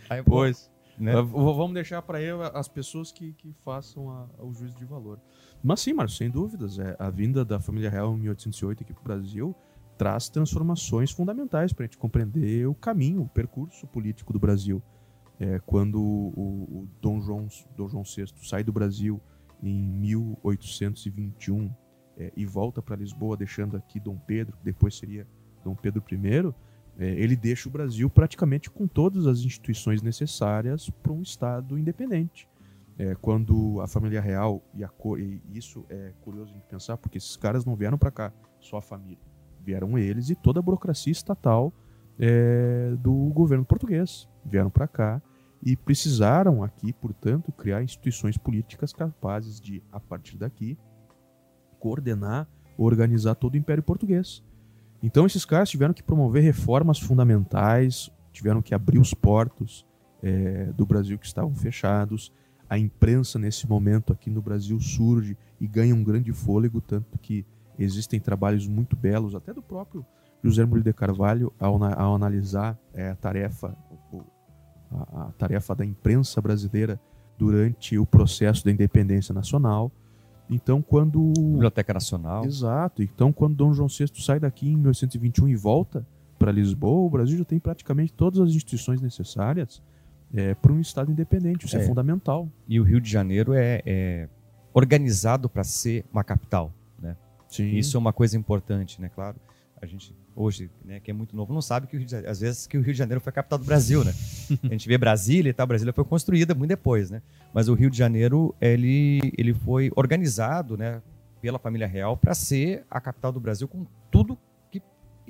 Aí, 0.08 0.23
pois. 0.23 0.70
Né? 0.99 1.12
Vamos 1.23 1.75
deixar 1.75 2.02
para 2.02 2.19
as 2.49 2.69
pessoas 2.69 3.12
que, 3.12 3.33
que 3.35 3.52
façam 3.64 4.11
a, 4.11 4.28
o 4.40 4.52
juízo 4.52 4.76
de 4.76 4.85
valor. 4.85 5.21
Mas 5.62 5.81
sim, 5.81 5.93
Marcos, 5.93 6.17
sem 6.17 6.28
dúvidas. 6.28 6.78
É, 6.78 6.97
a 6.99 7.09
vinda 7.09 7.45
da 7.45 7.61
família 7.61 7.88
real 7.88 8.14
em 8.14 8.21
1808 8.21 8.83
aqui 8.83 8.93
para 8.93 9.00
o 9.00 9.05
Brasil 9.05 9.55
traz 9.97 10.28
transformações 10.28 11.11
fundamentais 11.11 11.73
para 11.73 11.85
a 11.85 11.87
gente 11.87 11.99
compreender 11.99 12.67
o 12.67 12.75
caminho, 12.75 13.23
o 13.23 13.28
percurso 13.28 13.87
político 13.87 14.33
do 14.33 14.38
Brasil. 14.38 14.83
É, 15.40 15.61
quando 15.61 16.00
o, 16.00 16.83
o 16.83 16.88
Dom, 17.00 17.21
João, 17.21 17.49
Dom 17.76 17.88
João 17.88 18.02
VI 18.02 18.26
sai 18.43 18.64
do 18.64 18.73
Brasil 18.73 19.21
em 19.62 19.75
1821 19.75 21.71
é, 22.17 22.33
e 22.37 22.45
volta 22.45 22.83
para 22.83 22.97
Lisboa, 22.97 23.37
deixando 23.37 23.76
aqui 23.76 24.00
Dom 24.00 24.17
Pedro, 24.17 24.57
que 24.57 24.64
depois 24.64 24.97
seria 24.97 25.26
Dom 25.64 25.75
Pedro 25.75 26.02
I, 26.11 26.55
ele 26.99 27.37
deixa 27.37 27.69
o 27.69 27.73
Brasil 27.73 28.11
praticamente 28.11 28.71
com 28.71 28.87
todas 28.87 29.26
as 29.26 29.40
instituições 29.40 30.02
necessárias 30.02 30.90
para 30.90 31.12
um 31.12 31.23
Estado 31.23 31.78
independente. 31.78 32.49
É, 32.99 33.14
quando 33.14 33.81
a 33.81 33.87
família 33.87 34.21
real, 34.21 34.61
e, 34.75 34.83
a, 34.83 34.90
e 35.17 35.40
isso 35.57 35.85
é 35.88 36.12
curioso 36.21 36.52
de 36.52 36.61
pensar, 36.62 36.97
porque 36.97 37.19
esses 37.19 37.37
caras 37.37 37.64
não 37.64 37.76
vieram 37.76 37.97
para 37.97 38.11
cá 38.11 38.33
só 38.59 38.78
a 38.78 38.83
família, 38.83 39.23
vieram 39.64 39.97
eles 39.97 40.31
e 40.31 40.35
toda 40.35 40.59
a 40.59 40.62
burocracia 40.62 41.12
estatal 41.12 41.73
é, 42.19 42.97
do 42.99 43.12
governo 43.33 43.64
português. 43.64 44.28
Vieram 44.45 44.71
para 44.71 44.88
cá 44.88 45.23
e 45.62 45.76
precisaram 45.76 46.62
aqui, 46.62 46.93
portanto, 46.93 47.52
criar 47.52 47.83
instituições 47.83 48.37
políticas 48.37 48.93
capazes 48.93 49.61
de, 49.61 49.83
a 49.93 50.00
partir 50.00 50.37
daqui, 50.37 50.76
coordenar, 51.78 52.49
organizar 52.76 53.35
todo 53.35 53.55
o 53.55 53.57
Império 53.57 53.83
Português. 53.83 54.42
Então 55.02 55.26
esses 55.26 55.44
caras 55.44 55.70
tiveram 55.70 55.94
que 55.94 56.02
promover 56.02 56.42
reformas 56.42 56.98
fundamentais, 56.98 58.11
tiveram 58.32 58.61
que 58.61 58.74
abrir 58.74 58.98
os 58.98 59.14
portos 59.14 59.87
é, 60.22 60.66
do 60.72 60.84
Brasil 60.84 61.18
que 61.18 61.26
estavam 61.26 61.54
fechados. 61.54 62.32
A 62.68 62.78
imprensa 62.78 63.38
nesse 63.38 63.68
momento 63.68 64.12
aqui 64.12 64.28
no 64.28 64.42
Brasil 64.42 64.78
surge 64.80 65.37
e 65.61 65.66
ganha 65.66 65.94
um 65.94 66.04
grande 66.04 66.32
fôlego, 66.32 66.80
tanto 66.80 67.18
que 67.18 67.44
existem 67.78 68.20
trabalhos 68.20 68.66
muito 68.66 68.96
belos, 68.96 69.34
até 69.34 69.54
do 69.54 69.62
próprio 69.62 70.04
José 70.42 70.64
Murilo 70.64 70.84
de 70.84 70.92
Carvalho, 70.92 71.52
ao, 71.58 71.82
ao 71.82 72.14
analisar 72.14 72.78
é, 72.92 73.11
a 73.11 73.16
tarefa 73.16 73.76
a, 74.90 75.28
a 75.28 75.32
tarefa 75.32 75.74
da 75.74 75.84
imprensa 75.84 76.40
brasileira 76.40 77.00
durante 77.37 77.98
o 77.98 78.06
processo 78.06 78.64
da 78.64 78.70
independência 78.70 79.34
nacional. 79.34 79.92
Então, 80.50 80.80
quando. 80.80 81.32
Biblioteca 81.37 81.92
Nacional. 81.92 82.44
Exato. 82.44 83.02
Então, 83.02 83.32
quando 83.32 83.54
Dom 83.54 83.72
João 83.72 83.88
VI 83.88 84.06
sai 84.14 84.40
daqui 84.40 84.68
em 84.68 84.76
1821 84.76 85.48
e 85.48 85.56
volta 85.56 86.06
para 86.38 86.52
Lisboa, 86.52 87.06
o 87.06 87.11
Brasil 87.11 87.38
já 87.38 87.44
tem 87.44 87.58
praticamente 87.58 88.12
todas 88.12 88.40
as 88.40 88.50
instituições 88.50 89.00
necessárias 89.00 89.82
é, 90.32 90.54
para 90.54 90.72
um 90.72 90.80
Estado 90.80 91.11
independente. 91.11 91.66
Isso 91.66 91.76
é. 91.76 91.82
é. 91.82 91.87
fundamental. 91.87 92.48
E 92.66 92.80
o 92.80 92.84
Rio 92.84 93.00
de 93.00 93.11
Janeiro 93.11 93.52
é, 93.52 93.82
é 93.84 94.28
organizado 94.72 95.48
para 95.48 95.64
ser 95.64 96.04
uma 96.12 96.24
capital. 96.24 96.72
Né? 97.00 97.16
Sim. 97.48 97.76
Isso 97.76 97.96
é 97.96 97.98
uma 97.98 98.12
coisa 98.12 98.37
importante, 98.37 99.00
né? 99.00 99.11
Claro 99.14 99.37
a 99.81 99.87
gente 99.87 100.14
hoje, 100.35 100.71
né, 100.85 101.01
que 101.01 101.11
é 101.11 101.14
muito 101.14 101.37
novo, 101.37 101.53
não 101.53 101.62
sabe 101.62 101.87
que 101.87 101.99
de, 101.99 102.17
às 102.17 102.41
vezes 102.41 102.67
que 102.67 102.77
o 102.77 102.81
Rio 102.81 102.93
de 102.93 102.99
Janeiro 102.99 103.21
foi 103.21 103.31
a 103.31 103.35
capital 103.35 103.59
do 103.59 103.64
Brasil, 103.64 104.05
né? 104.05 104.12
A 104.64 104.69
gente 104.69 104.88
vê 104.88 104.97
Brasília 104.97 105.51
e 105.51 105.53
tal, 105.53 105.67
Brasília 105.67 105.93
foi 105.93 106.05
construída 106.05 106.55
muito 106.55 106.71
depois, 106.71 107.11
né? 107.11 107.23
Mas 107.53 107.69
o 107.69 107.75
Rio 107.75 107.91
de 107.91 107.97
Janeiro, 107.97 108.55
ele, 108.61 109.33
ele 109.37 109.55
foi 109.55 109.91
organizado, 109.97 110.77
né, 110.77 111.03
pela 111.41 111.59
família 111.59 111.87
real 111.87 112.17
para 112.17 112.35
ser 112.35 112.85
a 112.91 113.01
capital 113.01 113.33
do 113.33 113.41
Brasil 113.41 113.69
com 113.69 113.87
tudo 114.11 114.38
que 114.71 114.83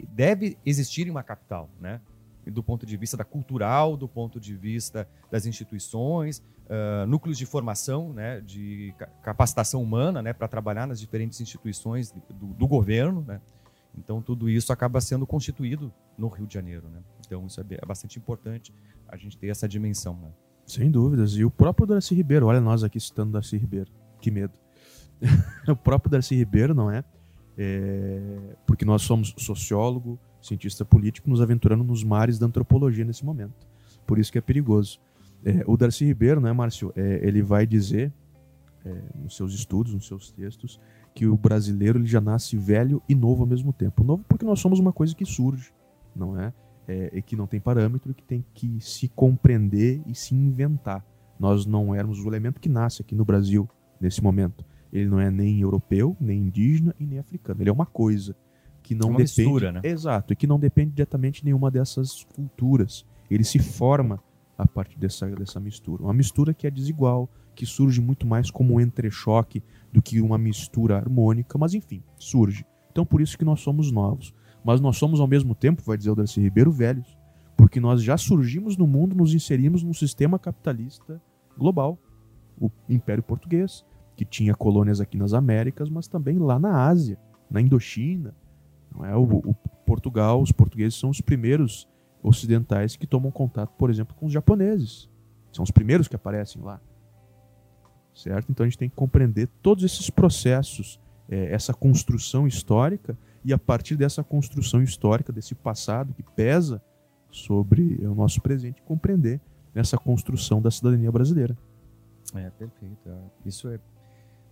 deve 0.09 0.57
existir 0.65 1.07
em 1.07 1.11
uma 1.11 1.23
capital, 1.23 1.69
né? 1.81 2.01
Do 2.47 2.63
ponto 2.63 2.87
de 2.87 2.97
vista 2.97 3.17
da 3.17 3.25
cultural, 3.25 3.97
do 3.97 4.09
ponto 4.09 4.41
de 4.41 4.57
vista 4.57 5.07
das 5.31 5.45
instituições, 5.45 6.43
uh, 6.69 7.07
núcleos 7.07 7.37
de 7.37 7.47
formação, 7.47 8.13
né, 8.13 8.41
de 8.41 8.95
capacitação 9.23 9.83
humana, 9.83 10.23
né, 10.23 10.33
para 10.33 10.49
trabalhar 10.49 10.87
nas 10.87 11.01
diferentes 11.01 11.41
instituições 11.41 12.11
do, 12.11 12.47
do 12.47 12.67
governo, 12.67 13.25
né? 13.27 13.41
Então, 13.99 14.23
tudo 14.23 14.49
isso 14.49 14.73
acaba 14.73 15.01
sendo 15.01 15.27
constituído 15.27 15.93
no 16.17 16.29
Rio 16.29 16.47
de 16.47 16.55
Janeiro. 16.55 16.89
Né? 16.89 17.01
Então, 17.27 17.47
isso 17.47 17.61
é, 17.61 17.65
é 17.71 17.87
bastante 17.87 18.19
importante 18.19 18.73
a 19.07 19.17
gente 19.17 19.37
ter 19.37 19.49
essa 19.49 19.69
dimensão. 19.69 20.15
Né? 20.15 20.31
Sem 20.67 20.91
dúvidas. 20.91 21.33
E 21.35 21.45
o 21.45 21.51
próprio 21.51 21.87
Darcy 21.87 22.15
Ribeiro, 22.15 22.47
olha 22.47 22.61
nós 22.61 22.85
aqui 22.85 23.01
citando 23.01 23.33
Darcy 23.33 23.57
Ribeiro, 23.57 23.91
que 24.21 24.31
medo. 24.31 24.53
o 25.69 25.77
próprio 25.77 26.11
Darcy 26.11 26.35
Ribeiro, 26.35 26.75
não 26.75 26.91
é? 26.91 27.05
é? 27.57 28.57
Porque 28.67 28.85
nós 28.85 29.03
somos 29.03 29.35
sociólogo, 29.39 30.19
cientista 30.41 30.85
político, 30.85 31.29
nos 31.29 31.41
aventurando 31.41 31.83
nos 31.83 32.05
mares 32.05 32.39
da 32.39 32.47
antropologia 32.47 33.05
nesse 33.05 33.25
momento. 33.25 33.67
Por 34.07 34.19
isso 34.19 34.31
que 34.31 34.39
é 34.39 34.41
perigoso. 34.41 35.01
É, 35.45 35.63
o 35.67 35.77
Darcy 35.77 36.05
Ribeiro, 36.05 36.41
não 36.41 36.49
é, 36.49 36.53
Márcio? 36.53 36.93
É, 36.97 37.21
ele 37.27 37.43
vai 37.43 37.67
dizer, 37.67 38.13
é, 38.85 39.03
nos 39.23 39.37
seus 39.37 39.55
estudos, 39.55 39.95
nos 39.95 40.07
seus 40.07 40.31
textos, 40.31 40.81
que 41.15 41.27
o 41.27 41.37
brasileiro 41.37 41.99
ele 41.99 42.07
já 42.07 42.21
nasce 42.21 42.57
velho 42.57 43.03
e 43.09 43.15
novo 43.15 43.43
ao 43.43 43.49
mesmo 43.49 43.73
tempo. 43.73 44.05
Novo 44.05 44.25
porque 44.29 44.45
nós 44.45 44.61
somos 44.61 44.79
uma 44.79 44.93
coisa 44.93 45.15
que 45.15 45.25
surge, 45.25 45.73
não 46.15 46.41
é? 46.41 46.53
é 46.87 47.11
e 47.13 47.23
que 47.23 47.37
não 47.37 47.47
tem 47.47 47.61
parâmetro, 47.61 48.15
que 48.15 48.23
tem 48.23 48.45
que 48.55 48.81
se 48.81 49.09
compreender 49.09 50.01
e 50.07 50.15
se 50.15 50.35
inventar. 50.35 51.05
Nós 51.39 51.67
não 51.67 51.95
éramos 51.95 52.19
o 52.21 52.29
elemento 52.29 52.61
que 52.61 52.69
nasce 52.69 53.03
aqui 53.03 53.15
no 53.15 53.25
Brasil 53.25 53.69
nesse 54.01 54.23
momento. 54.23 54.65
Ele 54.93 55.07
não 55.09 55.21
é 55.21 55.31
nem 55.31 55.61
europeu, 55.61 56.17
nem 56.21 56.41
indígena 56.41 56.95
e 56.99 57.07
nem 57.07 57.19
africano. 57.19 57.61
Ele 57.63 57.71
é 57.71 57.73
uma 57.73 57.87
coisa 57.87 58.35
que 58.83 58.95
não 58.95 59.09
é 59.09 59.11
uma 59.11 59.19
depende. 59.19 59.43
Mistura, 59.43 59.73
né? 59.73 59.81
Exato, 59.85 60.33
e 60.33 60.37
que 60.37 60.47
não 60.47 60.59
depende 60.59 60.93
diretamente 60.93 61.41
de 61.41 61.47
nenhuma 61.47 61.71
dessas 61.71 62.25
culturas. 62.35 63.05
Ele 63.31 63.45
se 63.45 63.59
forma 63.59 64.23
a 64.57 64.67
partir 64.67 64.99
dessa, 64.99 65.29
dessa 65.29 65.61
mistura. 65.61 66.03
Uma 66.03 66.15
mistura 66.15 66.55
que 66.55 66.67
é 66.67 66.71
desigual, 66.71 67.29
que 67.59 67.67
surge 67.67 68.01
muito 68.01 68.25
mais 68.25 68.53
como 68.53 68.75
um 68.75 68.81
entrechoque 68.81 69.65
do 69.93 70.01
que 70.01 70.21
uma 70.21 70.39
mistura 70.39 70.97
harmônica, 70.97 71.59
mas 71.59 71.75
enfim, 71.75 72.05
surge. 72.17 72.65
Então 72.93 73.05
por 73.05 73.21
isso 73.21 73.37
que 73.37 73.45
nós 73.45 73.59
somos 73.59 73.91
novos. 73.91 74.33
Mas 74.65 74.81
nós 74.81 74.97
somos 74.97 75.19
ao 75.19 75.27
mesmo 75.27 75.57
tempo, 75.57 75.83
vai 75.85 75.99
dizer 75.99 76.13
o 76.13 76.15
Darcy 76.15 76.41
Ribeiro, 76.41 76.71
velhos, 76.71 77.19
porque 77.57 77.81
nós 77.81 78.01
já 78.01 78.17
surgimos 78.17 78.77
no 78.77 78.87
mundo, 78.87 79.17
nos 79.17 79.35
inserimos 79.35 79.83
num 79.83 79.93
sistema 79.93 80.39
capitalista 80.39 81.21
global, 81.59 81.99
o 82.61 82.71
Império 82.89 83.25
Português, 83.25 83.85
que 84.15 84.25
tinha 84.25 84.55
colônias 84.55 85.01
aqui 85.01 85.19
nas 85.19 85.35
Américas, 85.35 85.91
mas 85.91 86.07
também 86.07 86.39
lá 86.39 86.61
na 86.61 86.87
Ásia, 86.87 87.19
na 87.51 87.61
Indochina. 87.61 88.37
Não 88.95 89.05
é 89.05 89.17
o, 89.17 89.25
o 89.25 89.55
Portugal, 89.85 90.41
os 90.41 90.53
portugueses 90.53 90.97
são 90.97 91.11
os 91.11 91.21
primeiros 91.21 91.89
ocidentais 92.23 92.95
que 92.95 93.07
tomam 93.07 93.33
contato, 93.33 93.75
por 93.77 93.91
exemplo, 93.91 94.15
com 94.15 94.27
os 94.27 94.33
japoneses. 94.33 95.11
São 95.51 95.65
os 95.65 95.73
primeiros 95.73 96.07
que 96.07 96.15
aparecem 96.15 96.63
lá 96.63 96.81
certo? 98.21 98.51
Então 98.51 98.65
a 98.65 98.69
gente 98.69 98.79
tem 98.79 98.89
que 98.89 98.97
compreender 98.97 99.49
todos 99.63 99.85
esses 99.85 100.11
processos 100.11 101.01
é, 101.29 101.53
essa 101.53 101.75
construção 101.75 102.47
histórica 102.47 103.17
e 103.45 103.53
a 103.53 103.59
partir 103.59 103.97
dessa 103.97 104.25
construção 104.25 104.83
histórica, 104.83 105.33
desse 105.33 105.55
passado 105.55 106.15
que 106.15 106.23
pesa 106.23 106.83
sobre 107.31 107.99
o 108.07 108.15
nosso 108.15 108.41
presente, 108.41 108.83
compreender 108.83 109.41
essa 109.75 109.99
construção 109.99 110.61
da 110.63 110.71
cidadania 110.71 111.13
brasileira. 111.13 111.57
É, 112.35 112.51
perfeito. 112.51 113.09
É. 113.09 113.17
Isso 113.45 113.69
é 113.69 113.79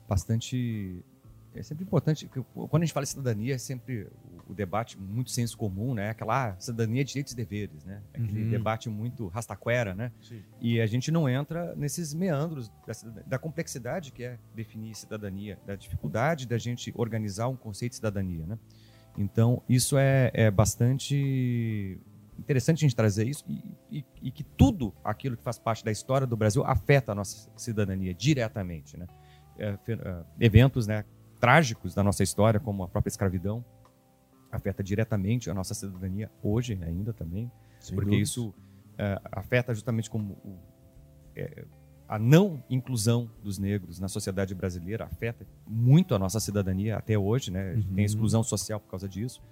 bastante. 0.09 1.03
É 1.57 1.63
sempre 1.63 1.85
importante. 1.85 2.29
Quando 2.55 2.83
a 2.83 2.85
gente 2.85 2.93
fala 2.93 3.05
em 3.05 3.07
cidadania, 3.07 3.55
é 3.55 3.59
sempre 3.59 4.09
o 4.49 4.55
debate 4.55 4.99
muito 4.99 5.31
senso 5.31 5.57
comum, 5.57 5.95
né? 5.95 6.11
Aquela 6.11 6.51
ah, 6.51 6.57
cidadania, 6.59 7.05
direitos 7.05 7.33
e 7.33 7.37
deveres, 7.37 7.85
né? 7.85 8.01
Aquele 8.15 8.45
uhum. 8.45 8.51
debate 8.51 8.89
muito 8.89 9.27
rastaquera, 9.29 9.95
né? 9.95 10.13
Sim. 10.23 10.43
E 10.61 10.81
a 10.81 10.87
gente 10.87 11.11
não 11.11 11.29
entra 11.29 11.75
nesses 11.75 12.15
meandros 12.15 12.71
da, 12.87 13.23
da, 13.27 13.39
complexidade 13.39 14.13
que 14.13 14.23
é 14.23 14.39
definir 14.55 14.95
cidadania, 14.95 15.59
da 15.67 15.75
dificuldade 15.75 16.47
da 16.47 16.59
gente 16.59 16.93
organizar 16.97 17.49
um 17.49 17.57
conceito 17.57 17.93
de 17.93 17.97
cidadania, 17.97 18.47
né? 18.47 18.59
Então, 19.19 19.63
isso 19.69 19.97
é, 19.97 20.31
é 20.35 20.51
bastante 20.51 21.99
interessante 22.39 22.85
a 22.85 22.89
gente 22.89 22.95
trazer 22.95 23.27
isso 23.27 23.45
e, 23.49 23.99
e, 23.99 24.05
e, 24.23 24.31
que 24.31 24.45
tudo 24.45 24.93
aquilo 25.03 25.39
que 25.39 25.43
faz 25.43 25.59
parte 25.59 25.83
da 25.83 25.91
história 25.91 26.27
do 26.27 26.37
Brasil 26.37 26.63
afeta 26.65 27.13
a 27.13 27.15
nossa 27.15 27.51
cidadania 27.57 28.15
diretamente, 28.15 28.97
né? 28.97 29.07
É, 29.59 29.69
é, 29.89 30.25
eventos, 30.39 30.87
né, 30.87 31.03
trágicos 31.41 31.95
da 31.95 32.03
nossa 32.03 32.23
história, 32.23 32.59
como 32.59 32.83
a 32.83 32.89
própria 32.89 33.11
escravidão, 33.11 33.65
afeta 34.51 34.83
diretamente 34.83 35.51
a 35.51 35.55
nossa 35.55 35.75
cidadania 35.75 36.31
hoje 36.43 36.79
ainda 36.83 37.13
também, 37.13 37.51
Sem 37.79 37.95
porque 37.95 38.11
dúvidas. 38.11 38.31
isso 38.31 38.55
é, 38.99 39.21
afeta 39.31 39.75
justamente 39.75 40.09
como 40.09 40.35
o, 40.45 40.59
é, 41.35 41.65
a 42.09 42.19
não 42.19 42.63
inclusão 42.71 43.31
dos 43.43 43.59
negros 43.59 43.99
na 43.99 44.09
sociedade 44.09 44.55
brasileira 44.55 45.05
afeta 45.05 45.47
muito 45.67 46.15
a 46.15 46.19
nossa 46.19 46.39
cidadania 46.41 46.97
até 46.97 47.19
hoje, 47.19 47.51
né? 47.51 47.75
Uhum. 47.75 47.95
Tem 47.95 48.05
exclusão 48.05 48.43
social 48.43 48.81
por 48.81 48.89
causa 48.89 49.09
disso. 49.09 49.43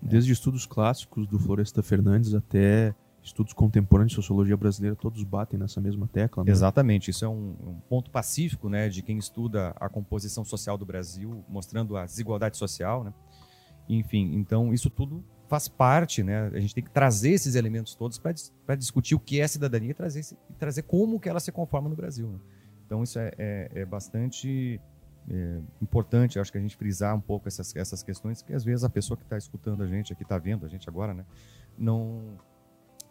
Né? 0.00 0.10
Desde 0.10 0.32
estudos 0.32 0.64
clássicos 0.64 1.26
do 1.26 1.38
Floresta 1.38 1.82
Fernandes 1.82 2.34
até 2.34 2.94
estudos 3.24 3.54
contemporâneos 3.54 4.12
de 4.12 4.16
sociologia 4.16 4.56
brasileira, 4.56 4.94
todos 4.94 5.22
batem 5.24 5.58
nessa 5.58 5.80
mesma 5.80 6.06
tecla. 6.06 6.44
Né? 6.44 6.50
Exatamente, 6.50 7.10
isso 7.10 7.24
é 7.24 7.28
um, 7.28 7.56
um, 7.66 7.80
ponto 7.88 8.10
pacífico 8.10 8.68
né, 8.68 8.88
de 8.88 9.02
quem 9.02 9.16
estuda 9.16 9.74
a 9.80 9.88
composição 9.88 10.44
social 10.44 10.76
do 10.76 10.84
Brasil, 10.84 11.42
mostrando 11.48 11.96
a 11.96 12.04
desigualdade 12.04 12.58
social. 12.58 13.02
Né? 13.02 13.14
Enfim, 13.88 14.34
então 14.34 14.74
isso 14.74 14.90
tudo 14.90 15.24
faz 15.48 15.68
parte, 15.68 16.22
né? 16.22 16.50
A 16.54 16.60
gente 16.60 16.74
tem 16.74 16.82
que 16.82 16.90
trazer 16.90 17.30
esses 17.30 17.54
elementos 17.54 17.94
todos 17.94 18.18
para 18.18 18.74
discutir 18.76 19.14
o 19.14 19.20
que 19.20 19.40
é 19.40 19.46
cidadania 19.46 19.90
e 19.90 19.94
trazer, 19.94 20.22
trazer 20.58 20.82
como 20.82 21.20
que 21.20 21.28
ela 21.28 21.40
se 21.40 21.52
conforma 21.52 21.88
no 21.88 21.96
Brasil. 21.96 22.28
Né? 22.28 22.38
Então 22.86 23.02
isso 23.02 23.18
é, 23.18 23.32
é, 23.38 23.70
é 23.74 23.84
bastante 23.84 24.80
é, 25.28 25.60
importante, 25.80 26.38
acho 26.38 26.50
que 26.50 26.58
a 26.58 26.60
gente 26.60 26.76
frisar 26.76 27.14
um 27.14 27.20
pouco 27.20 27.48
essas, 27.48 27.74
essas 27.76 28.02
questões, 28.02 28.42
que 28.42 28.52
às 28.52 28.64
vezes 28.64 28.84
a 28.84 28.90
pessoa 28.90 29.16
que 29.16 29.24
está 29.24 29.36
escutando 29.36 29.82
a 29.82 29.86
gente 29.86 30.12
aqui, 30.12 30.22
está 30.22 30.38
vendo 30.38 30.64
a 30.64 30.68
gente 30.68 30.88
agora, 30.88 31.14
né? 31.14 31.24
Não, 31.76 32.38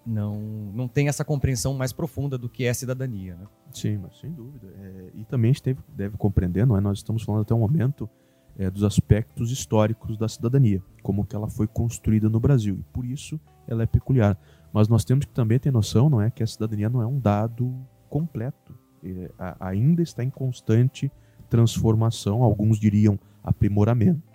não, 0.05 0.35
não 0.73 0.87
tem 0.87 1.07
essa 1.07 1.23
compreensão 1.23 1.73
mais 1.73 1.93
profunda 1.93 2.37
do 2.37 2.49
que 2.49 2.65
é 2.65 2.73
cidadania, 2.73 3.35
né? 3.35 3.45
Sim, 3.71 3.97
mas 3.97 4.17
sem 4.19 4.31
dúvida. 4.31 4.67
É, 4.77 5.11
e 5.15 5.25
também 5.25 5.51
a 5.51 5.53
gente 5.53 5.63
deve, 5.63 5.79
deve 5.95 6.17
compreender, 6.17 6.65
não 6.65 6.77
é? 6.77 6.81
Nós 6.81 6.99
estamos 6.99 7.23
falando 7.23 7.41
até 7.41 7.53
o 7.53 7.59
momento 7.59 8.09
é, 8.57 8.69
dos 8.69 8.83
aspectos 8.83 9.51
históricos 9.51 10.17
da 10.17 10.27
cidadania, 10.27 10.81
como 11.01 11.25
que 11.25 11.35
ela 11.35 11.49
foi 11.49 11.67
construída 11.67 12.29
no 12.29 12.39
Brasil. 12.39 12.75
E 12.79 12.83
por 12.93 13.05
isso 13.05 13.39
ela 13.67 13.83
é 13.83 13.85
peculiar. 13.85 14.37
Mas 14.71 14.87
nós 14.87 15.05
temos 15.05 15.25
que 15.25 15.31
também 15.31 15.59
ter 15.59 15.71
noção, 15.71 16.09
não 16.09 16.21
é, 16.21 16.29
que 16.29 16.43
a 16.43 16.47
cidadania 16.47 16.89
não 16.89 17.01
é 17.01 17.07
um 17.07 17.19
dado 17.19 17.73
completo. 18.09 18.77
É, 19.03 19.31
ainda 19.59 20.01
está 20.01 20.23
em 20.23 20.29
constante 20.29 21.11
transformação, 21.49 22.43
alguns 22.43 22.79
diriam 22.79 23.19
aprimoramento. 23.43 24.32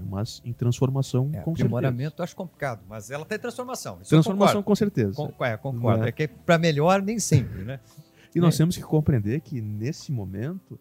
É? 0.00 0.04
Mas 0.08 0.42
em 0.44 0.52
transformação, 0.52 1.30
é, 1.32 1.40
com 1.40 1.52
aprimoramento 1.52 1.96
certeza. 1.96 2.14
eu 2.20 2.24
acho 2.24 2.36
complicado, 2.36 2.80
mas 2.88 3.10
ela 3.10 3.22
está 3.22 3.34
em 3.34 3.38
transformação. 3.38 3.98
transformação 3.98 4.62
com 4.62 4.74
certeza. 4.74 5.14
Com, 5.14 5.44
é, 5.44 5.56
concordo. 5.56 6.04
É, 6.04 6.08
é 6.08 6.12
que 6.12 6.28
para 6.28 6.58
melhor 6.58 7.02
nem 7.02 7.18
sempre, 7.18 7.62
né? 7.64 7.80
E 8.34 8.40
nós 8.40 8.54
é. 8.56 8.58
temos 8.58 8.76
que 8.76 8.82
compreender 8.82 9.40
que 9.40 9.62
nesse 9.62 10.12
momento 10.12 10.78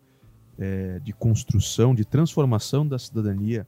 é, 0.60 1.00
de 1.00 1.14
construção, 1.14 1.96
de 1.96 2.04
transformação 2.04 2.86
da 2.86 3.00
cidadania 3.00 3.66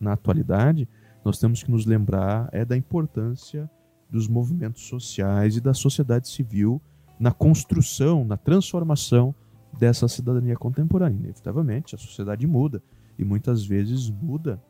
na 0.00 0.14
atualidade, 0.14 0.88
nós 1.24 1.38
temos 1.38 1.62
que 1.62 1.70
nos 1.70 1.86
lembrar 1.86 2.48
é 2.50 2.64
da 2.64 2.76
importância 2.76 3.70
dos 4.10 4.26
movimentos 4.26 4.88
sociais 4.88 5.56
e 5.56 5.60
da 5.60 5.72
sociedade 5.72 6.28
civil 6.28 6.82
na 7.18 7.30
construção, 7.30 8.24
na 8.24 8.36
transformação 8.36 9.34
dessa 9.78 10.08
cidadania 10.08 10.56
contemporânea. 10.56 11.18
Inevitavelmente, 11.18 11.94
a 11.94 11.98
sociedade 11.98 12.46
muda 12.46 12.82
e 13.18 13.24
muitas 13.24 13.64
vezes 13.64 14.10
muda 14.10 14.60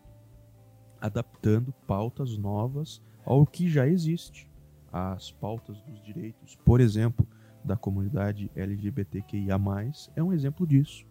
adaptando 1.01 1.73
pautas 1.87 2.37
novas 2.37 3.03
ao 3.25 3.47
que 3.47 3.69
já 3.69 3.87
existe. 3.87 4.49
As 4.93 5.31
pautas 5.31 5.81
dos 5.83 6.03
direitos, 6.03 6.57
por 6.65 6.81
exemplo, 6.81 7.27
da 7.65 7.77
comunidade 7.77 8.51
LGBTQIA, 8.57 9.59
é 10.17 10.23
um 10.23 10.33
exemplo 10.33 10.67
disso 10.67 11.05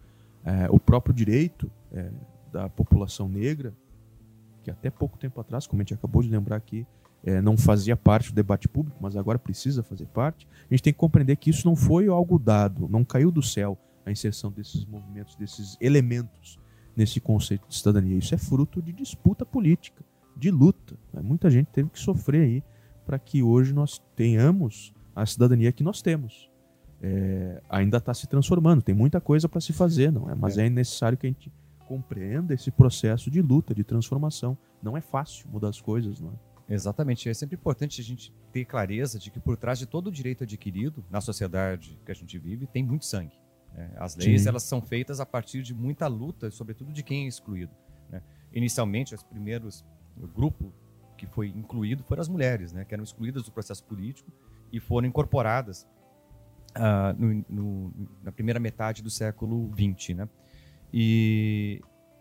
é, 0.44 0.68
o 0.70 0.78
próprio 0.78 1.14
direito 1.14 1.70
é, 1.92 2.10
da 2.52 2.68
população 2.68 3.28
negra, 3.28 3.74
que 4.62 4.70
até 4.70 4.90
pouco 4.90 5.18
tempo 5.18 5.40
atrás, 5.40 5.66
como 5.66 5.80
a 5.80 5.84
gente 5.84 5.94
acabou 5.94 6.22
de 6.22 6.28
lembrar 6.28 6.56
aqui, 6.56 6.86
é, 7.24 7.40
não 7.42 7.56
fazia 7.56 7.96
parte 7.96 8.30
do 8.30 8.34
debate 8.34 8.68
público, 8.68 8.96
mas 9.00 9.16
agora 9.16 9.38
precisa 9.38 9.82
fazer 9.82 10.06
parte, 10.06 10.46
a 10.70 10.74
gente 10.74 10.82
tem 10.82 10.92
que 10.92 10.98
compreender 10.98 11.36
que 11.36 11.50
isso 11.50 11.66
não 11.66 11.76
foi 11.76 12.08
algo 12.08 12.38
dado, 12.38 12.88
não 12.88 13.04
caiu 13.04 13.30
do 13.30 13.42
céu 13.42 13.76
a 14.06 14.10
inserção 14.10 14.50
desses 14.50 14.86
movimentos, 14.86 15.36
desses 15.36 15.76
elementos 15.80 16.58
nesse 16.98 17.20
conceito 17.20 17.66
de 17.68 17.76
cidadania. 17.76 18.18
Isso 18.18 18.34
é 18.34 18.38
fruto 18.38 18.82
de 18.82 18.92
disputa 18.92 19.46
política, 19.46 20.04
de 20.36 20.50
luta. 20.50 20.96
Né? 21.12 21.22
Muita 21.22 21.48
gente 21.48 21.68
teve 21.68 21.88
que 21.88 21.98
sofrer 21.98 22.42
aí 22.42 22.62
para 23.06 23.18
que 23.18 23.42
hoje 23.42 23.72
nós 23.72 24.02
tenhamos 24.14 24.92
a 25.16 25.24
cidadania 25.24 25.72
que 25.72 25.82
nós 25.82 26.02
temos 26.02 26.50
é, 27.02 27.62
ainda 27.68 27.98
está 27.98 28.12
se 28.12 28.26
transformando. 28.26 28.82
Tem 28.82 28.94
muita 28.94 29.20
coisa 29.20 29.48
para 29.48 29.60
se 29.60 29.72
fazer, 29.72 30.12
não 30.12 30.30
é? 30.30 30.34
Mas 30.34 30.58
é. 30.58 30.66
é 30.66 30.70
necessário 30.70 31.16
que 31.16 31.26
a 31.26 31.30
gente 31.30 31.52
compreenda 31.86 32.52
esse 32.52 32.70
processo 32.70 33.30
de 33.30 33.40
luta, 33.40 33.74
de 33.74 33.84
transformação. 33.84 34.58
Não 34.82 34.96
é 34.96 35.00
fácil 35.00 35.48
mudar 35.48 35.68
as 35.68 35.80
coisas, 35.80 36.20
não 36.20 36.30
é? 36.30 36.74
Exatamente. 36.74 37.28
É 37.28 37.34
sempre 37.34 37.56
importante 37.56 38.00
a 38.00 38.04
gente 38.04 38.32
ter 38.52 38.64
clareza 38.64 39.18
de 39.18 39.30
que 39.30 39.40
por 39.40 39.56
trás 39.56 39.78
de 39.78 39.86
todo 39.86 40.08
o 40.08 40.12
direito 40.12 40.44
adquirido 40.44 41.04
na 41.10 41.20
sociedade 41.20 41.98
que 42.04 42.12
a 42.12 42.14
gente 42.14 42.38
vive 42.38 42.66
tem 42.66 42.84
muito 42.84 43.06
sangue. 43.06 43.32
Né? 43.74 43.90
As 43.96 44.16
leis 44.16 44.46
elas 44.46 44.62
são 44.62 44.80
feitas 44.80 45.20
a 45.20 45.26
partir 45.26 45.62
de 45.62 45.74
muita 45.74 46.06
luta, 46.06 46.50
sobretudo 46.50 46.92
de 46.92 47.02
quem 47.02 47.24
é 47.24 47.28
excluído. 47.28 47.72
Né? 48.10 48.22
Inicialmente, 48.52 49.14
os 49.14 49.22
primeiros 49.22 49.84
o 50.16 50.26
grupo 50.26 50.72
que 51.16 51.26
foi 51.26 51.48
incluído 51.48 52.02
foram 52.04 52.20
as 52.20 52.28
mulheres, 52.28 52.72
né? 52.72 52.84
que 52.84 52.94
eram 52.94 53.04
excluídas 53.04 53.44
do 53.44 53.52
processo 53.52 53.84
político 53.84 54.30
e 54.72 54.80
foram 54.80 55.06
incorporadas 55.06 55.86
uh, 56.76 57.12
no, 57.18 57.44
no, 57.48 58.08
na 58.22 58.32
primeira 58.32 58.60
metade 58.60 59.02
do 59.02 59.10
século 59.10 59.70
XX, 59.74 60.16
né? 60.16 60.28
E, 60.92 61.80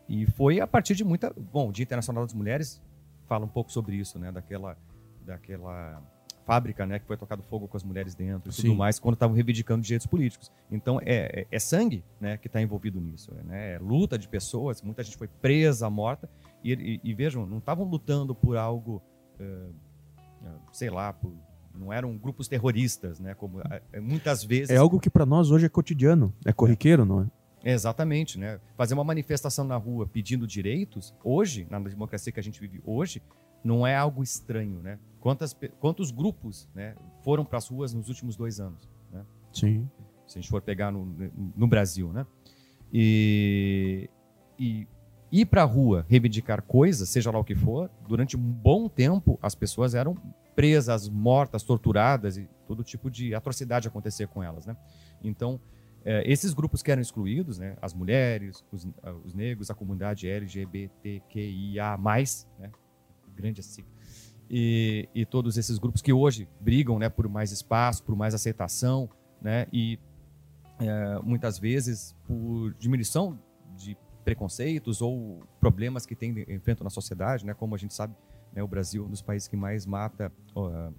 e 0.09 0.25
foi 0.25 0.59
a 0.59 0.67
partir 0.67 0.95
de 0.95 1.03
muita... 1.03 1.33
Bom, 1.33 1.69
o 1.69 1.71
Dia 1.71 1.83
Internacional 1.83 2.23
das 2.25 2.33
Mulheres 2.33 2.81
fala 3.27 3.45
um 3.45 3.49
pouco 3.49 3.71
sobre 3.71 3.95
isso, 3.95 4.19
né? 4.19 4.31
Daquela, 4.31 4.77
daquela 5.25 6.01
fábrica, 6.47 6.85
né? 6.85 6.97
Que 6.97 7.05
foi 7.05 7.17
tocado 7.17 7.43
fogo 7.43 7.67
com 7.67 7.75
as 7.75 7.83
mulheres 7.83 8.15
dentro 8.15 8.49
e 8.49 8.53
Sim. 8.53 8.61
tudo 8.63 8.75
mais, 8.75 8.97
quando 8.97 9.15
estavam 9.15 9.35
reivindicando 9.35 9.83
direitos 9.83 10.07
políticos. 10.07 10.49
Então, 10.71 10.99
é, 11.03 11.41
é, 11.41 11.47
é 11.51 11.59
sangue 11.59 12.03
né, 12.19 12.37
que 12.37 12.47
está 12.47 12.61
envolvido 12.61 13.01
nisso. 13.01 13.31
Né? 13.43 13.75
É 13.75 13.79
luta 13.79 14.17
de 14.17 14.27
pessoas, 14.29 14.81
muita 14.81 15.03
gente 15.03 15.17
foi 15.17 15.27
presa, 15.27 15.89
morta. 15.89 16.29
E, 16.63 16.71
e, 16.73 17.01
e 17.03 17.13
vejam, 17.13 17.45
não 17.45 17.57
estavam 17.57 17.85
lutando 17.85 18.33
por 18.33 18.55
algo... 18.55 19.01
Uh, 19.39 19.87
sei 20.71 20.89
lá, 20.89 21.11
por 21.11 21.33
não 21.77 21.93
eram 21.93 22.17
grupos 22.17 22.47
terroristas, 22.47 23.19
né? 23.19 23.33
Como 23.33 23.61
é, 23.61 23.81
é, 23.93 23.99
muitas 23.99 24.43
vezes. 24.43 24.69
É 24.69 24.77
algo 24.77 24.99
que 24.99 25.09
para 25.09 25.25
nós 25.25 25.51
hoje 25.51 25.65
é 25.65 25.69
cotidiano, 25.69 26.33
é 26.45 26.51
corriqueiro, 26.51 27.05
não 27.05 27.21
é? 27.21 27.71
Exatamente, 27.71 28.39
né? 28.39 28.59
Fazer 28.75 28.93
uma 28.93 29.03
manifestação 29.03 29.65
na 29.65 29.75
rua 29.75 30.07
pedindo 30.07 30.47
direitos, 30.47 31.13
hoje, 31.23 31.67
na 31.69 31.79
democracia 31.79 32.31
que 32.31 32.39
a 32.39 32.43
gente 32.43 32.59
vive 32.59 32.81
hoje, 32.85 33.21
não 33.63 33.85
é 33.85 33.95
algo 33.95 34.23
estranho, 34.23 34.81
né? 34.81 34.99
Quantas, 35.27 35.53
quantos 35.81 36.09
grupos 36.09 36.69
né, 36.73 36.95
foram 37.21 37.43
para 37.43 37.57
as 37.57 37.67
ruas 37.67 37.93
nos 37.93 38.07
últimos 38.07 38.37
dois 38.37 38.61
anos? 38.61 38.89
Né? 39.11 39.25
Sim. 39.51 39.91
Se 40.25 40.39
a 40.39 40.41
gente 40.41 40.49
for 40.49 40.61
pegar 40.61 40.89
no, 40.89 41.03
no 41.53 41.67
Brasil, 41.67 42.13
né? 42.13 42.25
E, 42.93 44.09
e 44.57 44.87
ir 45.29 45.45
para 45.47 45.63
a 45.63 45.65
rua 45.65 46.05
reivindicar 46.07 46.61
coisas, 46.61 47.09
seja 47.09 47.29
lá 47.29 47.37
o 47.37 47.43
que 47.43 47.55
for, 47.55 47.91
durante 48.07 48.37
um 48.37 48.39
bom 48.39 48.87
tempo 48.87 49.37
as 49.41 49.53
pessoas 49.53 49.95
eram 49.95 50.15
presas, 50.55 51.09
mortas, 51.09 51.61
torturadas 51.61 52.37
e 52.37 52.47
todo 52.65 52.81
tipo 52.81 53.11
de 53.11 53.35
atrocidade 53.35 53.85
acontecer 53.85 54.29
com 54.29 54.41
elas, 54.41 54.65
né? 54.65 54.77
Então, 55.21 55.59
é, 56.05 56.23
esses 56.25 56.53
grupos 56.53 56.81
que 56.81 56.89
eram 56.89 57.01
excluídos, 57.01 57.59
né, 57.59 57.75
as 57.81 57.93
mulheres, 57.93 58.63
os, 58.71 58.87
os 59.25 59.33
negros, 59.33 59.69
a 59.69 59.75
comunidade 59.75 60.25
LGBTQIA+, 60.29 61.97
né, 62.57 62.71
grande 63.35 63.59
assim, 63.59 63.83
e, 64.49 65.07
e 65.13 65.25
todos 65.25 65.57
esses 65.57 65.77
grupos 65.77 66.01
que 66.01 66.13
hoje 66.13 66.47
brigam, 66.59 66.97
né, 66.97 67.09
por 67.09 67.27
mais 67.27 67.51
espaço, 67.51 68.03
por 68.03 68.15
mais 68.15 68.33
aceitação, 68.33 69.09
né, 69.41 69.67
e 69.71 69.99
é, 70.79 71.19
muitas 71.23 71.57
vezes 71.57 72.15
por 72.25 72.73
diminuição 72.75 73.39
de 73.75 73.97
preconceitos 74.23 75.01
ou 75.01 75.41
problemas 75.59 76.05
que 76.05 76.13
tem 76.15 76.45
enfrentam 76.49 76.83
na 76.83 76.89
sociedade, 76.89 77.45
né? 77.45 77.53
Como 77.53 77.73
a 77.73 77.77
gente 77.77 77.93
sabe, 77.93 78.13
né, 78.53 78.61
o 78.61 78.67
Brasil 78.67 79.03
é 79.03 79.07
um 79.07 79.09
dos 79.09 79.21
países 79.21 79.47
que 79.47 79.55
mais 79.55 79.85
mata 79.85 80.29
uh, 80.53 80.93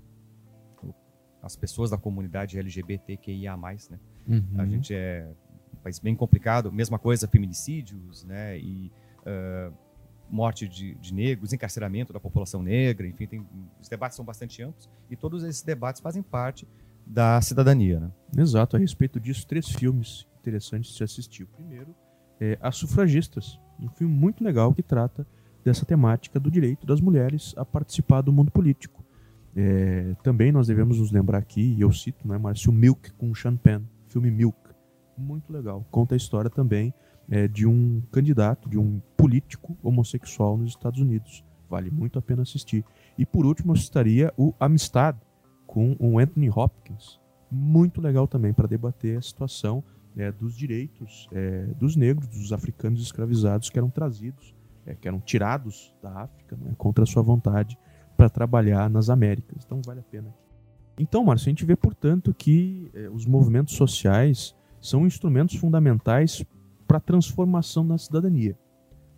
as 1.43 1.55
pessoas 1.55 1.91
da 1.91 1.99
comunidade 1.99 2.59
LGBTQIA+, 2.59 3.55
né? 3.55 4.01
Uhum. 4.27 4.43
A 4.57 4.65
gente 4.65 4.95
é 4.95 5.31
um 5.75 5.77
país 5.77 5.99
bem 5.99 6.17
complicado, 6.17 6.73
mesma 6.73 6.99
coisa, 6.99 7.29
feminicídios, 7.29 8.25
né? 8.25 8.59
E 8.59 8.91
uh, 9.21 9.75
morte 10.31 10.69
de, 10.69 10.95
de, 10.97 11.15
negros, 11.15 11.53
encarceramento 11.53 12.13
da 12.13 12.21
população 12.21 12.63
negra, 12.63 13.07
enfim, 13.07 13.27
tem, 13.27 13.47
os 13.81 13.89
debates 13.89 14.17
são 14.17 14.25
bastante 14.25 14.63
amplos 14.63 14.89
e 15.11 15.17
todos 15.17 15.43
esses 15.43 15.63
debates 15.63 16.01
fazem 16.01 16.23
parte 16.23 16.67
da 17.07 17.41
cidadania, 17.41 18.01
né? 18.01 18.11
Exato, 18.37 18.77
a 18.77 18.79
respeito 18.79 19.19
disso, 19.19 19.47
três 19.47 19.69
filmes 19.69 20.27
interessantes 20.41 20.91
de 20.91 20.97
se 20.97 21.05
assistir. 21.05 21.45
O 21.45 21.47
primeiro 21.47 21.95
é 22.41 22.59
As 22.61 22.77
Sufragistas, 22.77 23.59
um 23.81 23.89
filme 23.89 24.13
muito 24.13 24.45
legal 24.45 24.75
que 24.75 24.83
trata 24.83 25.27
dessa 25.65 25.85
temática 25.85 26.39
do 26.39 26.51
direito 26.51 26.87
das 26.87 27.01
mulheres 27.01 27.55
a 27.57 27.65
participar 27.65 28.21
do 28.21 28.33
mundo 28.33 28.51
político. 28.51 29.05
É, 29.57 30.15
também 30.23 30.53
nós 30.53 30.67
devemos 30.67 30.99
nos 30.99 31.11
lembrar 31.11 31.39
aqui, 31.39 31.75
e 31.77 31.81
eu 31.81 31.93
cito, 31.93 32.29
né, 32.29 32.37
Márcio, 32.39 32.71
Milk 32.71 33.13
com 33.13 33.35
Sean 33.35 33.57
Penn, 33.57 33.83
filme 34.07 34.31
Milk, 34.31 34.59
muito 35.17 35.53
legal. 35.53 35.85
Conta 35.91 36.15
a 36.15 36.17
história 36.17 36.51
também 36.51 36.95
é, 37.31 37.47
de 37.47 37.67
um 37.67 38.03
candidato, 38.11 38.69
de 38.69 38.79
um 38.79 39.01
político 39.17 39.77
homossexual 39.83 40.57
nos 40.57 40.71
Estados 40.71 41.01
Unidos. 41.01 41.45
Vale 41.69 41.91
muito 41.91 42.19
a 42.19 42.23
pena 42.23 42.43
assistir. 42.43 42.85
E 43.17 43.27
por 43.27 43.45
último, 43.45 43.73
eu 43.73 43.77
citaria 43.77 44.33
o 44.37 44.55
Amistad, 44.59 45.17
com 45.67 45.95
o 45.99 46.19
Anthony 46.19 46.49
Hopkins. 46.49 47.21
Muito 47.51 48.01
legal 48.01 48.27
também 48.27 48.55
para 48.55 48.67
debater 48.67 49.19
a 49.19 49.23
situação 49.23 49.85
é, 50.17 50.33
dos 50.33 50.57
direitos 50.57 51.29
é, 51.31 51.67
dos 51.79 51.95
negros, 51.95 52.27
dos 52.29 52.53
africanos 52.53 53.03
escravizados 53.03 53.69
que 53.69 53.79
eram 53.79 53.91
trazidos, 53.91 54.55
é, 54.87 54.95
que 54.95 55.07
eram 55.07 55.21
tirados 55.21 55.95
da 56.03 56.23
África 56.23 56.57
né, 56.57 56.75
contra 56.79 57.05
a 57.05 57.07
sua 57.07 57.23
vontade 57.23 57.79
para 58.17 58.31
trabalhar 58.31 58.89
nas 58.89 59.11
Américas. 59.11 59.63
Então 59.65 59.81
vale 59.85 60.01
a 60.01 60.03
pena. 60.03 60.35
Então, 60.99 61.25
Márcio, 61.25 61.49
a 61.49 61.51
gente 61.51 61.65
vê, 61.65 61.77
portanto, 61.77 62.35
que 62.35 62.91
é, 62.93 63.09
os 63.09 63.25
movimentos 63.25 63.75
sociais 63.75 64.57
são 64.81 65.07
instrumentos 65.07 65.55
fundamentais 65.57 66.45
para 66.89 66.97
a 66.97 67.01
transformação 67.01 67.87
da 67.87 67.97
cidadania. 67.97 68.59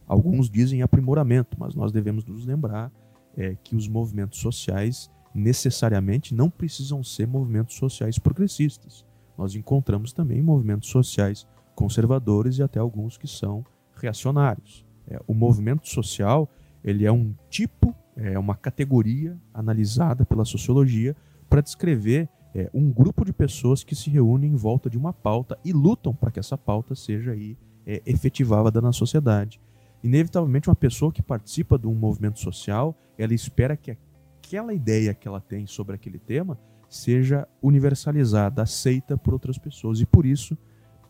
Alguns 0.06 0.50
dizem 0.50 0.82
aprimoramento, 0.82 1.56
mas 1.58 1.74
nós 1.74 1.90
devemos 1.90 2.26
nos 2.26 2.44
lembrar 2.44 2.92
é, 3.34 3.56
que 3.64 3.74
os 3.74 3.88
movimentos 3.88 4.38
sociais 4.40 5.10
necessariamente 5.34 6.34
não 6.34 6.50
precisam 6.50 7.02
ser 7.02 7.26
movimentos 7.26 7.76
sociais 7.76 8.18
progressistas 8.18 9.08
nós 9.40 9.54
encontramos 9.54 10.12
também 10.12 10.42
movimentos 10.42 10.90
sociais 10.90 11.46
conservadores 11.74 12.58
e 12.58 12.62
até 12.62 12.78
alguns 12.78 13.16
que 13.16 13.26
são 13.26 13.64
reacionários. 13.94 14.84
É, 15.08 15.18
o 15.26 15.32
movimento 15.32 15.88
social 15.88 16.46
ele 16.84 17.06
é 17.06 17.12
um 17.12 17.34
tipo, 17.48 17.94
é 18.14 18.38
uma 18.38 18.54
categoria 18.54 19.40
analisada 19.54 20.26
pela 20.26 20.44
sociologia 20.44 21.16
para 21.48 21.62
descrever 21.62 22.28
é, 22.54 22.68
um 22.74 22.90
grupo 22.90 23.24
de 23.24 23.32
pessoas 23.32 23.84
que 23.84 23.94
se 23.94 24.10
reúnem 24.10 24.52
em 24.52 24.56
volta 24.56 24.90
de 24.90 24.98
uma 24.98 25.12
pauta 25.12 25.58
e 25.64 25.72
lutam 25.72 26.14
para 26.14 26.30
que 26.30 26.40
essa 26.40 26.58
pauta 26.58 26.94
seja 26.94 27.32
aí, 27.32 27.56
é, 27.86 28.02
efetivada 28.04 28.80
na 28.80 28.92
sociedade. 28.92 29.60
Inevitavelmente, 30.02 30.68
uma 30.68 30.74
pessoa 30.74 31.12
que 31.12 31.22
participa 31.22 31.78
de 31.78 31.86
um 31.86 31.94
movimento 31.94 32.40
social, 32.40 32.96
ela 33.18 33.34
espera 33.34 33.76
que 33.76 33.96
aquela 34.38 34.72
ideia 34.72 35.14
que 35.14 35.28
ela 35.28 35.40
tem 35.40 35.66
sobre 35.66 35.94
aquele 35.94 36.18
tema 36.18 36.58
seja 36.88 37.46
universalizada, 37.62 38.62
aceita 38.62 39.16
por 39.16 39.32
outras 39.32 39.58
pessoas 39.58 40.00
e 40.00 40.06
por 40.06 40.26
isso 40.26 40.58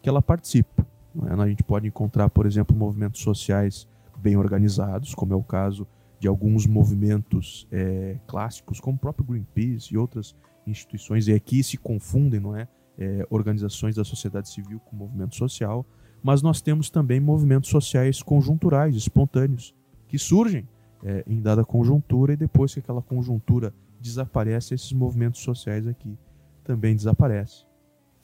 que 0.03 0.09
ela 0.09 0.21
participa. 0.21 0.87
É? 1.27 1.33
A 1.33 1.49
gente 1.49 1.63
pode 1.63 1.87
encontrar, 1.87 2.29
por 2.29 2.47
exemplo, 2.47 2.77
movimentos 2.77 3.23
sociais 3.23 3.89
bem 4.19 4.37
organizados, 4.37 5.15
como 5.15 5.33
é 5.33 5.37
o 5.37 5.43
caso 5.43 5.87
de 6.19 6.29
alguns 6.29 6.67
movimentos 6.67 7.67
é, 7.73 8.19
clássicos, 8.27 8.79
como 8.79 8.97
o 8.97 9.01
próprio 9.01 9.25
Greenpeace 9.25 9.95
e 9.95 9.97
outras 9.97 10.37
instituições, 10.67 11.29
e 11.29 11.33
aqui 11.33 11.63
se 11.63 11.77
confundem, 11.77 12.41
não 12.41 12.57
é? 12.57 12.69
é? 12.99 13.27
organizações 13.31 13.97
da 13.97 14.05
sociedade 14.05 14.49
civil 14.49 14.81
com 14.81 14.97
movimento 14.97 15.37
social, 15.37 15.87
mas 16.23 16.43
nós 16.43 16.61
temos 16.61 16.91
também 16.91 17.19
movimentos 17.19 17.71
sociais 17.71 18.23
conjunturais, 18.23 18.95
espontâneos, 18.95 19.75
que 20.07 20.19
surgem 20.19 20.69
é, 21.03 21.25
em 21.27 21.41
dada 21.41 21.65
conjuntura 21.65 22.35
e 22.35 22.37
depois 22.37 22.75
que 22.75 22.81
aquela 22.81 23.01
conjuntura 23.01 23.73
desaparece, 24.01 24.75
esses 24.75 24.93
movimentos 24.93 25.41
sociais 25.41 25.87
aqui 25.87 26.19
também 26.65 26.95
desaparecem. 26.95 27.67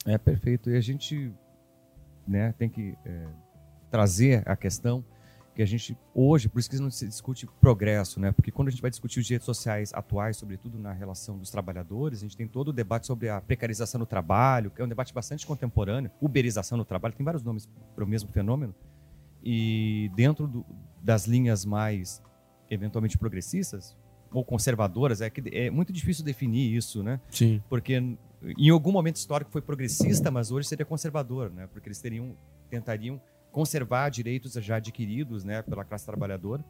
É 0.05 0.17
perfeito. 0.17 0.69
E 0.69 0.75
a 0.75 0.81
gente 0.81 1.33
né, 2.27 2.53
tem 2.53 2.69
que 2.69 2.95
é, 3.05 3.27
trazer 3.89 4.43
a 4.45 4.55
questão 4.55 5.03
que 5.57 5.63
a 5.63 5.65
gente 5.65 5.97
hoje, 6.13 6.47
por 6.47 6.59
isso 6.59 6.69
que 6.69 6.77
não 6.77 6.91
se 6.91 7.07
discute 7.07 7.47
progresso, 7.59 8.19
né? 8.19 8.31
Porque 8.31 8.51
quando 8.51 8.67
a 8.67 8.71
gente 8.71 8.79
vai 8.81 8.91
discutir 8.91 9.19
os 9.19 9.25
direitos 9.25 9.47
sociais 9.47 9.91
atuais, 9.91 10.37
sobretudo 10.37 10.77
na 10.77 10.93
relação 10.93 11.35
dos 11.35 11.49
trabalhadores, 11.49 12.19
a 12.19 12.21
gente 12.21 12.37
tem 12.37 12.47
todo 12.47 12.67
o 12.67 12.73
debate 12.73 13.07
sobre 13.07 13.27
a 13.27 13.41
precarização 13.41 13.97
do 13.97 14.05
trabalho, 14.05 14.69
que 14.69 14.79
é 14.79 14.85
um 14.85 14.87
debate 14.87 15.11
bastante 15.11 15.47
contemporâneo, 15.47 16.11
uberização 16.21 16.77
do 16.77 16.85
trabalho, 16.85 17.15
tem 17.15 17.23
vários 17.23 17.41
nomes 17.41 17.67
para 17.95 18.03
o 18.03 18.07
mesmo 18.07 18.29
fenômeno. 18.29 18.75
E 19.43 20.11
dentro 20.15 20.45
do, 20.45 20.63
das 21.01 21.25
linhas 21.25 21.65
mais 21.65 22.21
eventualmente 22.69 23.17
progressistas, 23.17 23.97
ou 24.31 24.45
conservadoras, 24.45 25.21
é 25.21 25.29
que 25.31 25.41
é 25.51 25.71
muito 25.71 25.91
difícil 25.91 26.23
definir 26.23 26.71
isso, 26.71 27.01
né? 27.01 27.19
Sim. 27.31 27.63
Porque 27.67 27.95
em 27.95 28.69
algum 28.69 28.91
momento 28.91 29.15
histórico 29.15 29.49
foi 29.49 29.61
progressista, 29.61 30.29
mas 30.29 30.51
hoje 30.51 30.67
seria 30.67 30.85
conservador, 30.85 31.49
né? 31.49 31.65
Porque 31.65 31.87
eles 31.87 31.99
teriam 31.99 32.37
tentariam 32.69 33.19
conservar 33.51 34.09
direitos 34.09 34.53
já 34.53 34.77
adquiridos, 34.77 35.43
né, 35.43 35.61
pela 35.61 35.83
classe 35.83 36.05
trabalhadora. 36.05 36.63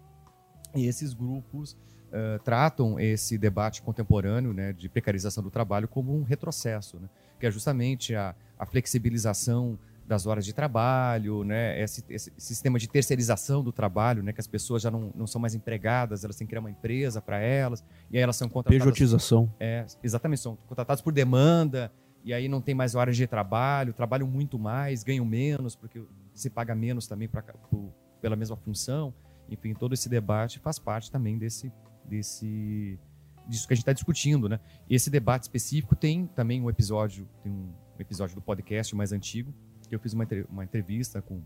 E 0.76 0.86
esses 0.86 1.14
grupos 1.14 1.74
uh, 1.74 2.40
tratam 2.44 3.00
esse 3.00 3.38
debate 3.38 3.82
contemporâneo, 3.82 4.54
né, 4.54 4.74
de 4.74 4.90
precarização 4.90 5.44
do 5.44 5.50
trabalho 5.50 5.88
como 5.88 6.16
um 6.16 6.24
retrocesso, 6.24 7.00
né? 7.00 7.10
Que 7.40 7.46
é 7.46 7.52
justamente 7.52 8.16
a, 8.16 8.36
a 8.58 8.66
flexibilização 8.66 9.78
das 10.08 10.26
horas 10.26 10.46
de 10.46 10.54
trabalho, 10.54 11.44
né? 11.44 11.82
Esse, 11.82 12.04
esse, 12.10 12.32
sistema 12.38 12.80
de 12.80 12.88
terceirização 12.88 13.62
do 13.62 13.74
trabalho, 13.74 14.24
né? 14.24 14.32
Que 14.32 14.40
as 14.40 14.48
pessoas 14.48 14.82
já 14.82 14.90
não, 14.90 15.12
não 15.14 15.28
são 15.28 15.40
mais 15.40 15.54
empregadas, 15.54 16.24
elas 16.24 16.38
têm 16.38 16.48
que 16.48 16.52
criar 16.52 16.62
uma 16.62 16.72
empresa 16.72 17.22
para 17.22 17.40
elas, 17.40 17.84
e 18.10 18.18
aí 18.18 18.24
elas 18.24 18.38
são 18.38 18.48
contratadas. 18.48 18.84
Pejotização. 18.84 19.54
É, 19.60 19.86
exatamente, 20.02 20.42
são 20.42 20.56
contratadas 20.68 21.02
por 21.02 21.12
demanda, 21.12 21.92
e 22.28 22.34
aí 22.34 22.50
não 22.50 22.60
tem 22.60 22.76
mais 22.76 22.94
horas 22.94 23.16
de 23.16 23.26
trabalho, 23.26 23.94
trabalham 23.94 24.28
muito 24.28 24.60
mais, 24.60 25.02
ganham 25.02 25.24
menos, 25.24 25.78
porque 25.78 26.04
se 26.34 26.50
paga 26.50 26.76
menos 26.76 27.08
também 27.08 27.26
pra, 27.26 27.42
por, 27.42 27.94
pela 28.22 28.36
mesma 28.36 28.58
função. 28.58 29.14
Enfim, 29.50 29.74
todo 29.74 29.94
esse 29.94 30.10
debate 30.10 30.60
faz 30.60 30.78
parte 30.78 31.10
também 31.10 31.38
desse, 31.38 31.72
desse 32.04 33.00
disso 33.48 33.66
que 33.66 33.74
a 33.74 33.76
gente 33.76 33.84
está 33.84 33.94
discutindo, 33.94 34.50
né? 34.50 34.60
Esse 34.90 35.10
debate 35.10 35.44
específico 35.44 35.96
tem 35.96 36.28
também 36.28 36.62
um 36.62 36.70
episódio, 36.70 37.30
tem 37.42 37.50
um 37.50 37.74
episódio 37.98 38.36
do 38.36 38.42
podcast 38.42 38.94
mais 38.94 39.14
antigo, 39.14 39.54
que 39.88 39.96
eu 39.96 40.00
fiz 40.00 40.12
uma, 40.12 40.28
uma 40.50 40.66
entrevista 40.66 41.22
com 41.22 41.42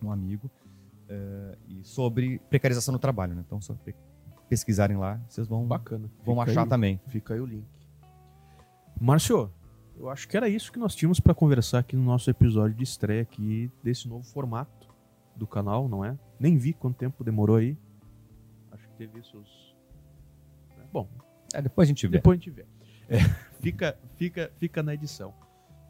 um 0.00 0.12
amigo 0.12 0.48
uh, 1.10 1.58
e 1.66 1.82
sobre 1.82 2.38
precarização 2.48 2.92
no 2.92 3.00
trabalho, 3.00 3.34
né? 3.34 3.42
Então, 3.44 3.60
só 3.60 3.76
pesquisarem 4.48 4.96
lá, 4.96 5.20
vocês 5.28 5.48
vão, 5.48 5.66
Bacana. 5.66 6.08
vão 6.24 6.40
achar 6.40 6.62
aí, 6.62 6.68
também. 6.68 7.00
Fica 7.08 7.34
aí 7.34 7.40
o 7.40 7.46
link. 7.46 7.66
Márcio, 9.00 9.50
eu 9.98 10.10
acho 10.10 10.28
que 10.28 10.36
era 10.36 10.48
isso 10.48 10.70
que 10.70 10.78
nós 10.78 10.94
tínhamos 10.94 11.18
para 11.18 11.34
conversar 11.34 11.78
aqui 11.78 11.96
no 11.96 12.04
nosso 12.04 12.28
episódio 12.30 12.76
de 12.76 12.84
estreia 12.84 13.22
aqui 13.22 13.70
desse 13.82 14.08
novo 14.08 14.24
formato 14.24 14.94
do 15.34 15.46
canal, 15.46 15.88
não 15.88 16.04
é? 16.04 16.16
Nem 16.38 16.56
vi 16.56 16.72
quanto 16.72 16.96
tempo 16.96 17.24
demorou 17.24 17.56
aí. 17.56 17.76
Acho 18.72 18.86
que 18.88 18.94
teve 18.94 19.22
seus. 19.22 19.74
Bom. 20.92 21.08
É, 21.52 21.62
depois 21.62 21.86
a 21.86 21.90
gente 21.90 22.06
vê. 22.06 22.18
Depois 22.18 22.38
a 22.38 22.42
gente 22.42 22.50
vê. 22.50 22.66
É, 23.08 23.18
fica, 23.60 23.98
fica, 24.16 24.50
fica 24.58 24.82
na 24.82 24.94
edição. 24.94 25.32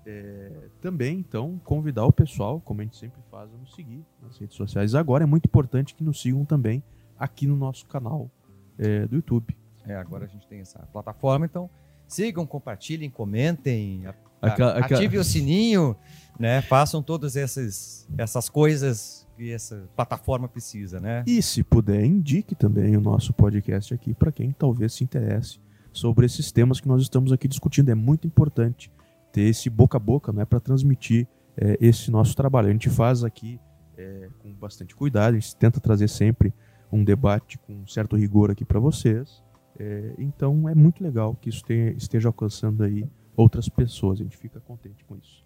É, 0.05 0.69
também, 0.81 1.19
então, 1.19 1.59
convidar 1.65 2.07
o 2.07 2.13
pessoal, 2.13 2.61
como 2.61 2.81
a 2.81 2.85
gente 2.85 2.97
sempre 2.97 3.21
faz, 3.29 3.53
a 3.53 3.57
nos 3.57 3.75
seguir 3.75 4.05
nas 4.23 4.39
redes 4.39 4.57
sociais. 4.57 4.95
Agora 4.95 5.25
é 5.25 5.27
muito 5.27 5.47
importante 5.47 5.95
que 5.95 6.05
nos 6.05 6.21
sigam 6.21 6.45
também 6.45 6.83
aqui 7.19 7.47
no 7.47 7.57
nosso 7.57 7.87
canal 7.87 8.31
é, 8.79 9.07
do 9.07 9.17
YouTube. 9.17 9.57
É, 9.85 9.97
agora 9.97 10.25
a 10.25 10.29
gente 10.29 10.47
tem 10.47 10.61
essa 10.61 10.79
plataforma, 10.93 11.45
então 11.45 11.69
sigam, 12.07 12.47
compartilhem, 12.47 13.11
comentem, 13.11 14.05
ativem 14.41 15.19
o 15.19 15.25
sininho, 15.25 15.97
né? 16.39 16.61
Façam 16.63 17.03
todas 17.03 17.37
essas, 17.37 18.09
essas 18.17 18.49
coisas 18.49 19.27
que 19.37 19.53
essa 19.53 19.89
plataforma 19.95 20.49
precisa, 20.49 20.99
né? 21.01 21.23
E 21.27 21.43
se 21.43 21.63
puder, 21.63 22.05
indique 22.05 22.55
também 22.55 22.97
o 22.97 23.01
nosso 23.01 23.33
podcast 23.33 23.93
aqui 23.93 24.15
para 24.15 24.33
quem 24.33 24.51
talvez 24.53 24.95
se 24.95 25.05
interesse 25.05 25.61
sobre 25.93 26.27
esses 26.27 26.53
temas 26.53 26.81
que 26.81 26.89
nós 26.89 27.03
estamos 27.03 27.33
aqui 27.33 27.49
discutindo. 27.49 27.91
É 27.91 27.95
muito 27.95 28.27
importante 28.27 28.91
ter 29.33 29.43
esse 29.43 29.69
boca 29.69 29.97
a 29.97 30.01
boca 30.01 30.33
né, 30.33 30.45
para 30.45 30.61
transmitir 30.61 31.27
é, 31.57 31.77
esse 31.81 32.11
nosso 32.11 32.35
trabalho. 32.35 32.69
A 32.69 32.73
gente 32.73 32.89
faz 32.89 33.25
aqui 33.25 33.61
é, 33.97 34.29
com 34.39 34.53
bastante 34.53 34.95
cuidado, 34.95 35.35
a 35.35 35.39
gente 35.39 35.57
tenta 35.57 35.81
trazer 35.81 36.09
sempre 36.09 36.53
um 36.93 37.03
debate 37.03 37.59
com 37.59 37.87
certo 37.87 38.17
rigor 38.17 38.51
aqui 38.51 38.65
para 38.65 38.79
vocês. 38.79 39.43
É, 39.79 40.15
então 40.19 40.69
é 40.69 40.75
muito 40.75 41.03
legal 41.03 41.35
que 41.35 41.49
isso 41.49 41.65
tenha, 41.65 41.91
esteja 41.91 42.29
alcançando 42.29 42.83
aí 42.83 43.09
outras 43.37 43.69
pessoas. 43.69 44.21
A 44.21 44.25
gente 44.25 44.37
fica 44.37 44.61
contente 44.61 45.05
com 45.05 45.17
isso. 45.17 45.45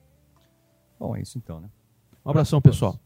Bom, 0.98 1.16
é 1.16 1.22
isso 1.22 1.38
então, 1.38 1.60
né? 1.60 1.70
Um 2.24 2.30
abração, 2.30 2.60
pessoal. 2.60 2.98